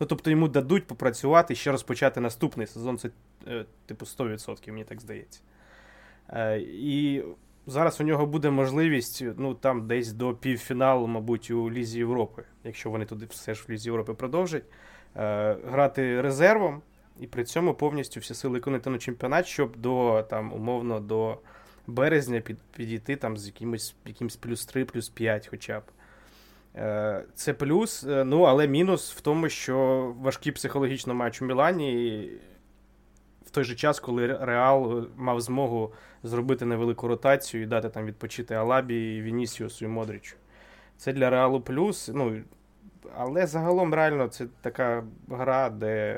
[0.01, 2.99] Ну, тобто йому дадуть попрацювати і ще розпочати наступний сезон.
[2.99, 3.11] Це,
[3.49, 5.40] е, типу, 100%, мені так здається.
[6.28, 7.24] Е, і
[7.66, 12.90] зараз у нього буде можливість, ну, там десь до півфіналу, мабуть, у Лізі Європи, якщо
[12.90, 14.64] вони туди все ж в Лізі Європи продовжать,
[15.16, 16.82] е, грати резервом
[17.20, 21.38] і при цьому повністю всі сили виконати на чемпіонат, щоб до там, умовно до
[21.86, 25.82] березня під, підійти там з якимось якимось плюс 3, плюс 5 хоча б.
[26.77, 32.31] Е, це плюс, е, ну але мінус в тому, що важкий психологічно матч у Мілані.
[33.47, 38.55] В той же час, коли Реал мав змогу зробити невелику ротацію і дати там відпочити
[38.55, 40.37] Алабі, Вінісіусу і Модрічу.
[40.97, 42.11] Це для Реалу плюс.
[42.14, 42.43] ну,
[43.16, 46.16] Але загалом реально це така гра, де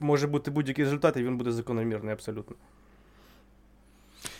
[0.00, 2.56] може бути будь-який результат, і він буде закономірний абсолютно.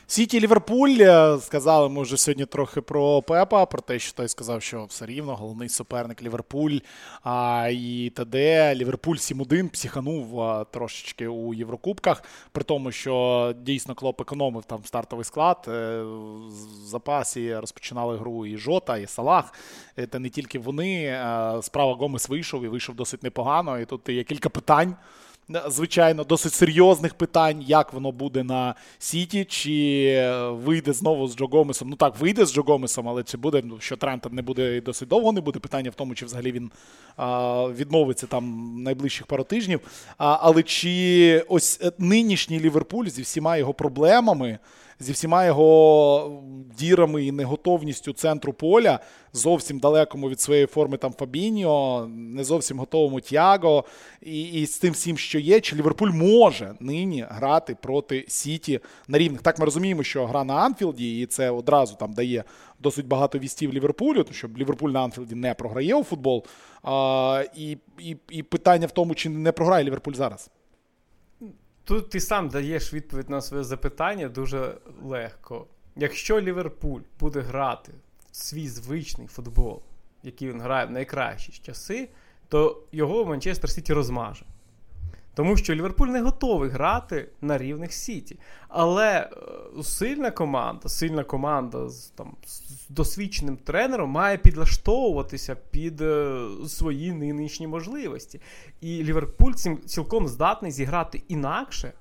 [0.06, 4.62] Сіті Ліверпуль е, сказали ми вже сьогодні трохи про Пепа, про те, що той сказав,
[4.62, 6.78] що все рівно головний суперник Ліверпуль.
[7.22, 8.34] А, І ТД
[8.74, 12.22] Ліверпуль 7-1 психанув трошечки у Єврокубках,
[12.52, 15.64] при тому, що дійсно Клоп економив там стартовий склад.
[15.68, 19.54] Е, в запасі розпочинали гру і Жота, і Салах.
[19.96, 21.20] Е, та не тільки вони.
[21.62, 23.78] Справа Гомес вийшов і вийшов досить непогано.
[23.78, 24.96] І тут є кілька питань
[25.48, 31.88] звичайно, досить серйозних питань, як воно буде на Сіті, чи вийде знову з Джо Гомесом.
[31.88, 35.08] Ну так, вийде з Джо Гомесом, але чи буде, ну, що Трента не буде досить
[35.08, 35.58] довго не буде.
[35.58, 36.70] Питання в тому, чи взагалі він
[37.16, 39.80] а, відновиться там найближчих пару тижнів.
[40.18, 44.58] А, Але чи ось е, нинішній Ліверпуль зі всіма його проблемами
[45.02, 46.42] зі всіма його
[46.78, 49.00] дірами і неготовністю центру поля,
[49.32, 53.84] зовсім далекому від своєї форми там Фабіньо, не зовсім готовому Тяго,
[54.20, 59.18] і, і з тим всім, що є, чи Ліверпуль може нині грати проти Сіті на
[59.18, 59.42] рівних.
[59.42, 62.44] Так ми розуміємо, що гра на Анфілді, і це одразу там дає
[62.78, 66.44] досить багато вістів Ліверпулю, тому що Ліверпуль на Анфілді не програє у футбол.
[66.82, 70.50] А, І, і, І питання в тому, чи не програє Ліверпуль зараз.
[71.84, 75.66] Тут ти сам даєш відповідь на своє запитання дуже легко.
[75.96, 77.92] Якщо Ліверпуль буде грати
[78.30, 79.82] в свій звичний футбол,
[80.22, 82.08] який він грає в найкращі часи,
[82.48, 84.44] то його Манчестер Сіті розмаже.
[85.34, 88.38] Тому що Ліверпуль не готовий грати на рівних Сіті.
[88.68, 96.46] Але е, сильна команда, сильна команда з там, з досвідченим тренером має підлаштовуватися під е,
[96.68, 98.40] свої нинішні можливості.
[98.80, 99.52] І Ліверпуль
[99.86, 101.92] цілком здатний зіграти інакше.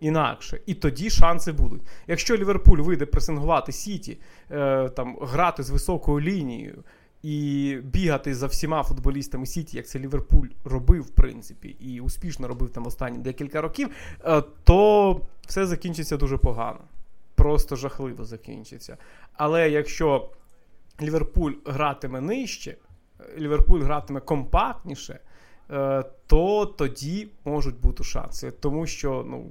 [0.00, 1.82] Інакше, і тоді шанси будуть.
[2.06, 4.18] Якщо Ліверпуль вийде пресингувати Сіті,
[4.50, 6.84] е, там грати з високою лінією,
[7.22, 12.70] і бігати за всіма футболістами Сіті, як це Ліверпуль робив, в принципі, і успішно робив
[12.70, 13.88] там останні декілька років,
[14.24, 16.80] е, то все закінчиться дуже погано.
[17.34, 18.96] Просто жахливо закінчиться.
[19.32, 20.30] Але якщо
[21.02, 22.76] Ліверпуль гратиме нижче,
[23.38, 25.18] Ліверпуль гратиме компактніше,
[25.70, 28.50] е, то тоді можуть бути шанси.
[28.50, 29.46] Тому що, ну.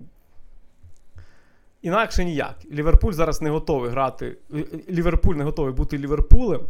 [1.81, 2.55] Інакше ніяк.
[2.71, 4.37] Ліверпуль зараз не готовий грати.
[4.89, 6.61] Ліверпуль не готовий бути Ліверпулем.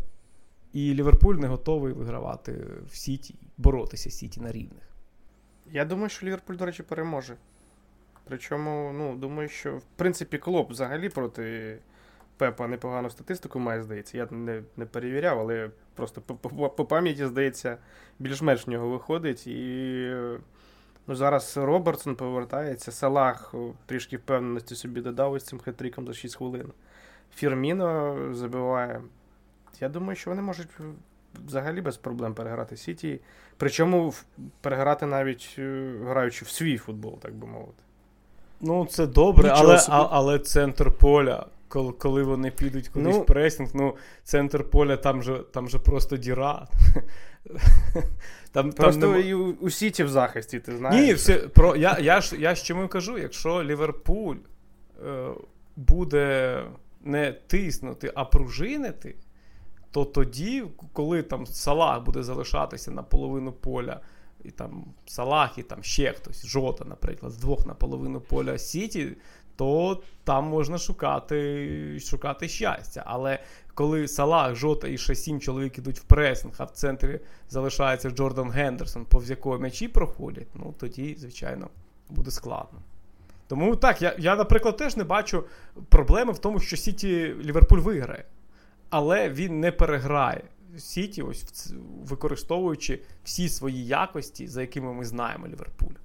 [0.74, 4.84] І Ліверпуль не готовий вигравати в Сіті, боротися з Сіті на рівних.
[5.72, 7.36] Я думаю, що Ліверпуль, до речі, переможе.
[8.24, 11.78] Причому, ну, думаю, що в принципі Клоп взагалі проти
[12.38, 14.18] Пепа непогану статистику має, здається.
[14.18, 17.78] Я не не перевіряв, але просто по, пам'яті, здається,
[18.20, 19.48] більш-менш в нього виходить.
[19.48, 20.14] І
[21.08, 23.56] ну, зараз Робертсон повертається, Салах
[23.86, 26.72] трішки впевненості собі додав із цим хитриком за 6 хвилин.
[27.36, 29.02] Фірміно забиває.
[29.82, 30.70] Я думаю, що вони можуть
[31.46, 33.20] взагалі без проблем переграти Сіті.
[33.58, 34.14] Причому
[34.62, 37.84] переграти навіть е, граючи в свій футбол, так би мовити.
[38.62, 43.26] Ну, це добре, але а, але центр поля, коли коли вони підуть кудись ну, в
[43.26, 46.68] пресінг, ну, центр поля там же там же просто діра.
[48.52, 51.08] Там, Просто там і у, у Сіті в захисті, ти знаєш.
[51.08, 54.36] Ні, все, про, я я, ж я ж чому кажу, якщо Ліверпуль
[55.06, 55.28] е,
[55.76, 56.64] буде
[57.04, 59.16] не тиснути, а пружинити,
[59.92, 60.64] то тоді,
[60.94, 64.00] коли там Салах буде залишатися на половину поля,
[64.44, 69.18] і там Салах, і там ще хтось, Жота, наприклад, з двох на половину поля Сіті,
[69.56, 73.04] то там можна шукати шукати щастя.
[73.06, 73.40] Але
[73.74, 78.52] коли Салах, Жота і ще сім чоловік ідуть в пресинг, а в центрі залишається Джордан
[78.52, 81.70] Гендерсон, повз якого м'ячі проходять, ну тоді, звичайно,
[82.10, 82.80] буде складно.
[83.48, 85.44] Тому так, я, я, наприклад, теж не бачу
[85.90, 88.26] проблеми в тому, що Сіті Ліверпуль виграє.
[88.90, 90.44] Але він не переграє
[90.78, 95.96] Сіті, ось використовуючи всі свої якості, за якими ми знаємо Ліверпуль.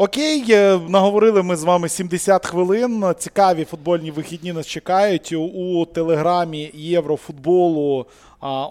[0.00, 3.04] Окей, е, наговорили ми з вами 70 хвилин.
[3.18, 5.32] Цікаві футбольні вихідні нас чекають.
[5.32, 8.06] У телеграмі Єврофутболу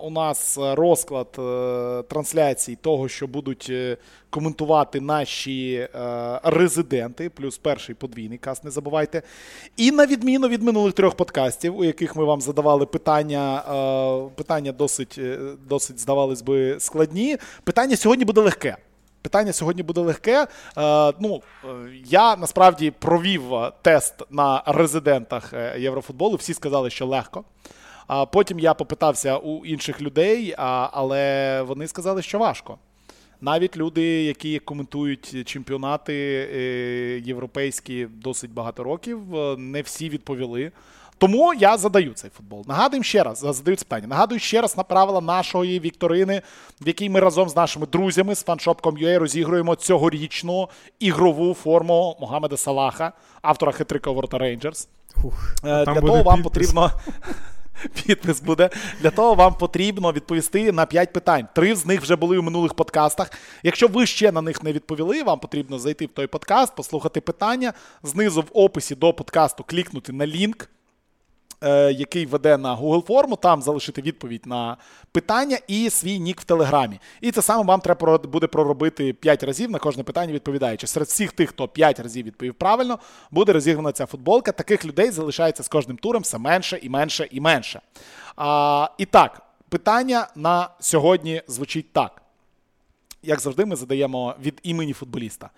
[0.03, 3.97] у нас розклад е, трансляцій того, що будуть е,
[4.29, 5.87] коментувати наші
[6.43, 9.21] резиденти, плюс перший подвійний каст, не забувайте.
[9.77, 13.61] І на відміну від минулих трьох подкастів, у яких ми вам задавали питання,
[14.35, 15.19] питання досить,
[15.69, 17.37] досить здавалось би, складні.
[17.63, 18.77] Питання сьогодні буде легке.
[19.27, 20.47] Питання сьогодні буде легке.
[20.77, 21.67] Е, ну, е,
[22.05, 26.35] Я насправді провів е, тест на резидентах Єврофутболу.
[26.35, 27.43] Всі сказали, що легко.
[28.07, 30.55] А потім я попитався у інших людей,
[30.91, 32.77] але вони сказали, що важко.
[33.41, 36.13] Навіть люди, які коментують чемпіонати
[37.25, 39.19] європейські досить багато років,
[39.57, 40.71] не всі відповіли.
[41.17, 42.65] Тому я задаю цей футбол.
[42.67, 44.07] Нагадуємо ще раз, задаю це питання.
[44.07, 46.41] Нагадую ще раз на правила нашої вікторини,
[46.81, 50.69] в якій ми разом з нашими друзями з fanshop.com.ua розігруємо цьогорічну
[50.99, 54.87] ігрову форму Могамеда Салаха, автора хитрика Ворота Рейнджерс.
[55.63, 56.43] Для того вам підпис.
[56.43, 56.91] потрібно.
[58.05, 58.69] Підпис буде.
[59.01, 61.47] Для того вам потрібно відповісти на 5 питань.
[61.55, 63.31] Три з них вже були у минулих подкастах.
[63.63, 67.73] Якщо ви ще на них не відповіли, вам потрібно зайти в той подкаст, послухати питання.
[68.03, 70.69] Знизу в описі до подкасту клікнути на лінк.
[71.63, 74.77] Е, який веде на Google форму, там залишити відповідь на
[75.11, 76.99] питання і свій нік в Телеграмі.
[77.21, 80.87] І це саме вам треба буде проробити 5 разів на кожне питання, відповідаючи.
[80.87, 82.99] Серед всіх тих, хто 5 разів відповів правильно,
[83.31, 84.51] буде розігнана ця футболка.
[84.51, 87.81] Таких людей залишається з кожним туром все менше і менше і менше.
[88.35, 92.21] А, І так, питання на сьогодні звучить так.
[93.23, 95.49] Як завжди, ми задаємо від імені футболіста.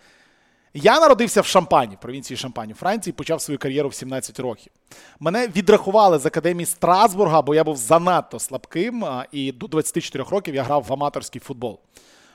[0.73, 4.73] Я народився в Шампані, в провінції Шампані, Франції, почав свою кар'єру в 17 років.
[5.19, 10.63] Мене відрахували з академії Страсбурга, бо я був занадто слабким, і до 24 років я
[10.63, 11.79] грав в аматорський футбол.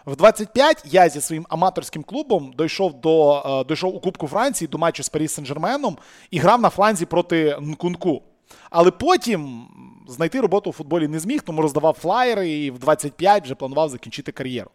[0.06, 5.02] В 25 я зі своїм аматорським клубом дійшов до дійшов у Кубку Франції до матчу
[5.02, 5.96] з Парі Сен-Жерменом
[6.30, 8.22] і грав на фланзі проти Нкунку.
[8.70, 9.68] Але потім
[10.08, 14.32] знайти роботу у футболі не зміг, тому роздавав флаєри і в 25 вже планував закінчити
[14.32, 14.70] кар'єру.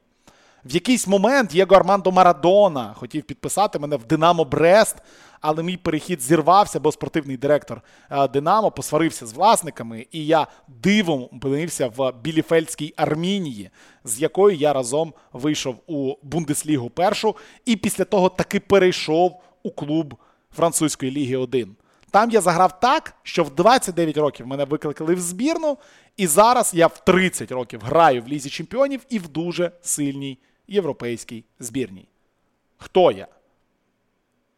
[0.65, 4.95] В якийсь момент Єго Армандо Марадона хотів підписати мене в Динамо Брест,
[5.41, 7.81] але мій перехід зірвався, бо спортивний директор
[8.11, 13.69] е, Динамо посварився з власниками, і я дивом опинився в Біліфельдській Армінії,
[14.03, 20.15] з якою я разом вийшов у Бундеслігу першу, і після того таки перейшов у клуб
[20.51, 21.75] французької ліги 1.
[22.11, 25.77] Там я заграв так, що в 29 років мене викликали в збірну,
[26.17, 31.45] і зараз я в 30 років граю в лізі чемпіонів і в дуже сильній європейській
[31.59, 32.07] збірній.
[32.77, 33.27] Хто я?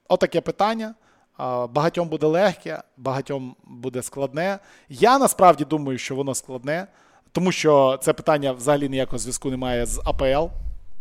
[0.07, 0.95] Отаке питання.
[1.69, 4.59] Багатьом буде легке, багатьом буде складне.
[4.89, 6.87] Я насправді думаю, що воно складне,
[7.31, 10.47] тому що це питання взагалі ніякого зв'язку не має з АПЛ.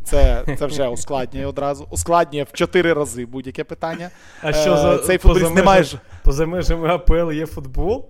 [0.05, 1.87] Це це вже ускладнює одразу.
[1.91, 4.11] Ускладнює в чотири рази будь-яке питання.
[4.43, 5.85] А що за цей футболіст не має...
[6.25, 8.09] Поза межами АПЛ є футбол?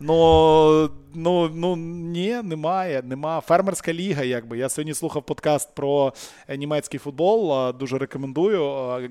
[0.00, 3.02] Ну, ну, ну ні, немає.
[3.02, 3.40] Нема.
[3.40, 4.58] Фермерська ліга, якби.
[4.58, 6.12] Я сьогодні слухав подкаст про
[6.56, 7.72] німецький футбол.
[7.72, 8.62] Дуже рекомендую.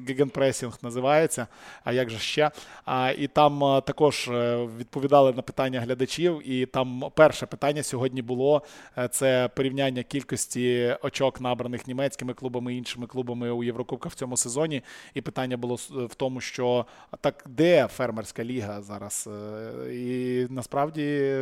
[0.07, 1.47] Гегенпресінг називається.
[1.83, 2.51] А як же ще?
[2.85, 6.49] А, І там також е, відповідали на питання глядачів.
[6.49, 8.61] І там перше питання сьогодні було:
[8.97, 14.37] е, це порівняння кількості очок, набраних німецькими клубами і іншими клубами у Єврокубках в цьому
[14.37, 14.81] сезоні.
[15.13, 16.85] І питання було в тому, що
[17.21, 19.29] так де фермерська ліга зараз?
[19.31, 21.37] Е, і насправді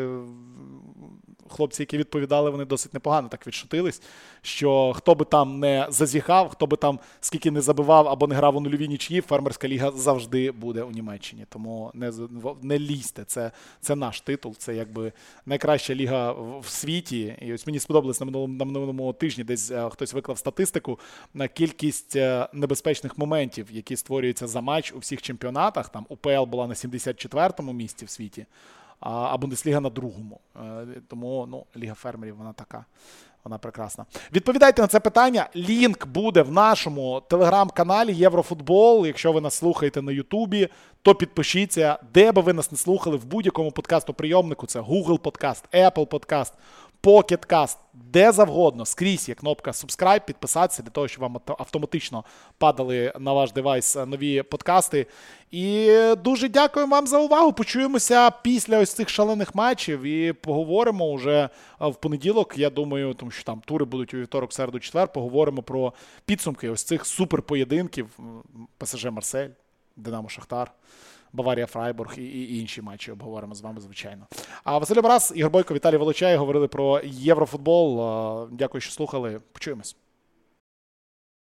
[1.51, 4.01] хлопці, які відповідали, вони досить непогано так відшутились.
[4.41, 8.55] Що хто би там не зазіхав, хто би там скільки не забивав або не грав
[8.55, 11.45] у нульові нічиї, фермерська ліга завжди буде у Німеччині.
[11.49, 12.11] Тому не
[12.61, 13.23] не лізьте.
[13.23, 13.51] Це
[13.81, 15.11] це наш титул, це якби
[15.45, 17.35] найкраща ліга в світі.
[17.41, 20.99] І ось мені сподобалось на минулому на минулому тижні, десь е, хтось виклав статистику
[21.33, 25.89] на кількість е, небезпечних моментів, які створюються за матч у всіх чемпіонатах.
[25.89, 28.45] Там УПЛ була на 74-му місці в світі,
[29.01, 30.39] а Бундесліга на другому.
[30.55, 32.85] Е, тому ну, Ліга фермерів вона така.
[33.43, 34.05] Вона прекрасна.
[34.33, 35.49] Відповідайте на це питання.
[35.55, 39.05] Лінк буде в нашому телеграм-каналі Єврофутбол.
[39.05, 40.69] Якщо ви нас слухаєте на Ютубі,
[41.01, 44.67] то підпишіться, де би ви нас не слухали в будь-якому подкастоприйомнику.
[44.67, 46.53] Це Google Подкаст, Apple Podcast,
[47.03, 47.47] Pocket
[48.13, 52.23] де завгодно, скрізь є кнопка subscribe, підписатися для того, щоб вам автоматично
[52.57, 55.07] падали на ваш девайс е, нові подкасти.
[55.51, 57.53] І дуже дякую вам за увагу.
[57.53, 61.49] Почуємося після ось цих шалених матчів і поговоримо вже
[61.81, 62.53] е, в понеділок.
[62.57, 65.07] Я думаю, тому що там тури будуть у вівторок, середу, четвер.
[65.07, 65.93] Поговоримо про
[66.25, 68.19] підсумки ось цих суперпоєдинків.
[68.77, 69.49] ПСЖ Марсель,
[69.95, 70.71] Динамо Шахтар.
[71.33, 74.27] Баварія Фрайбург і, і інші матчі обговоримо з вами, звичайно.
[74.63, 77.97] А Василь Барас, Ігор Бойко, Віталій Волочай говорили про єврофутбол.
[78.51, 79.39] Дякую, що слухали.
[79.51, 79.95] Почуємось.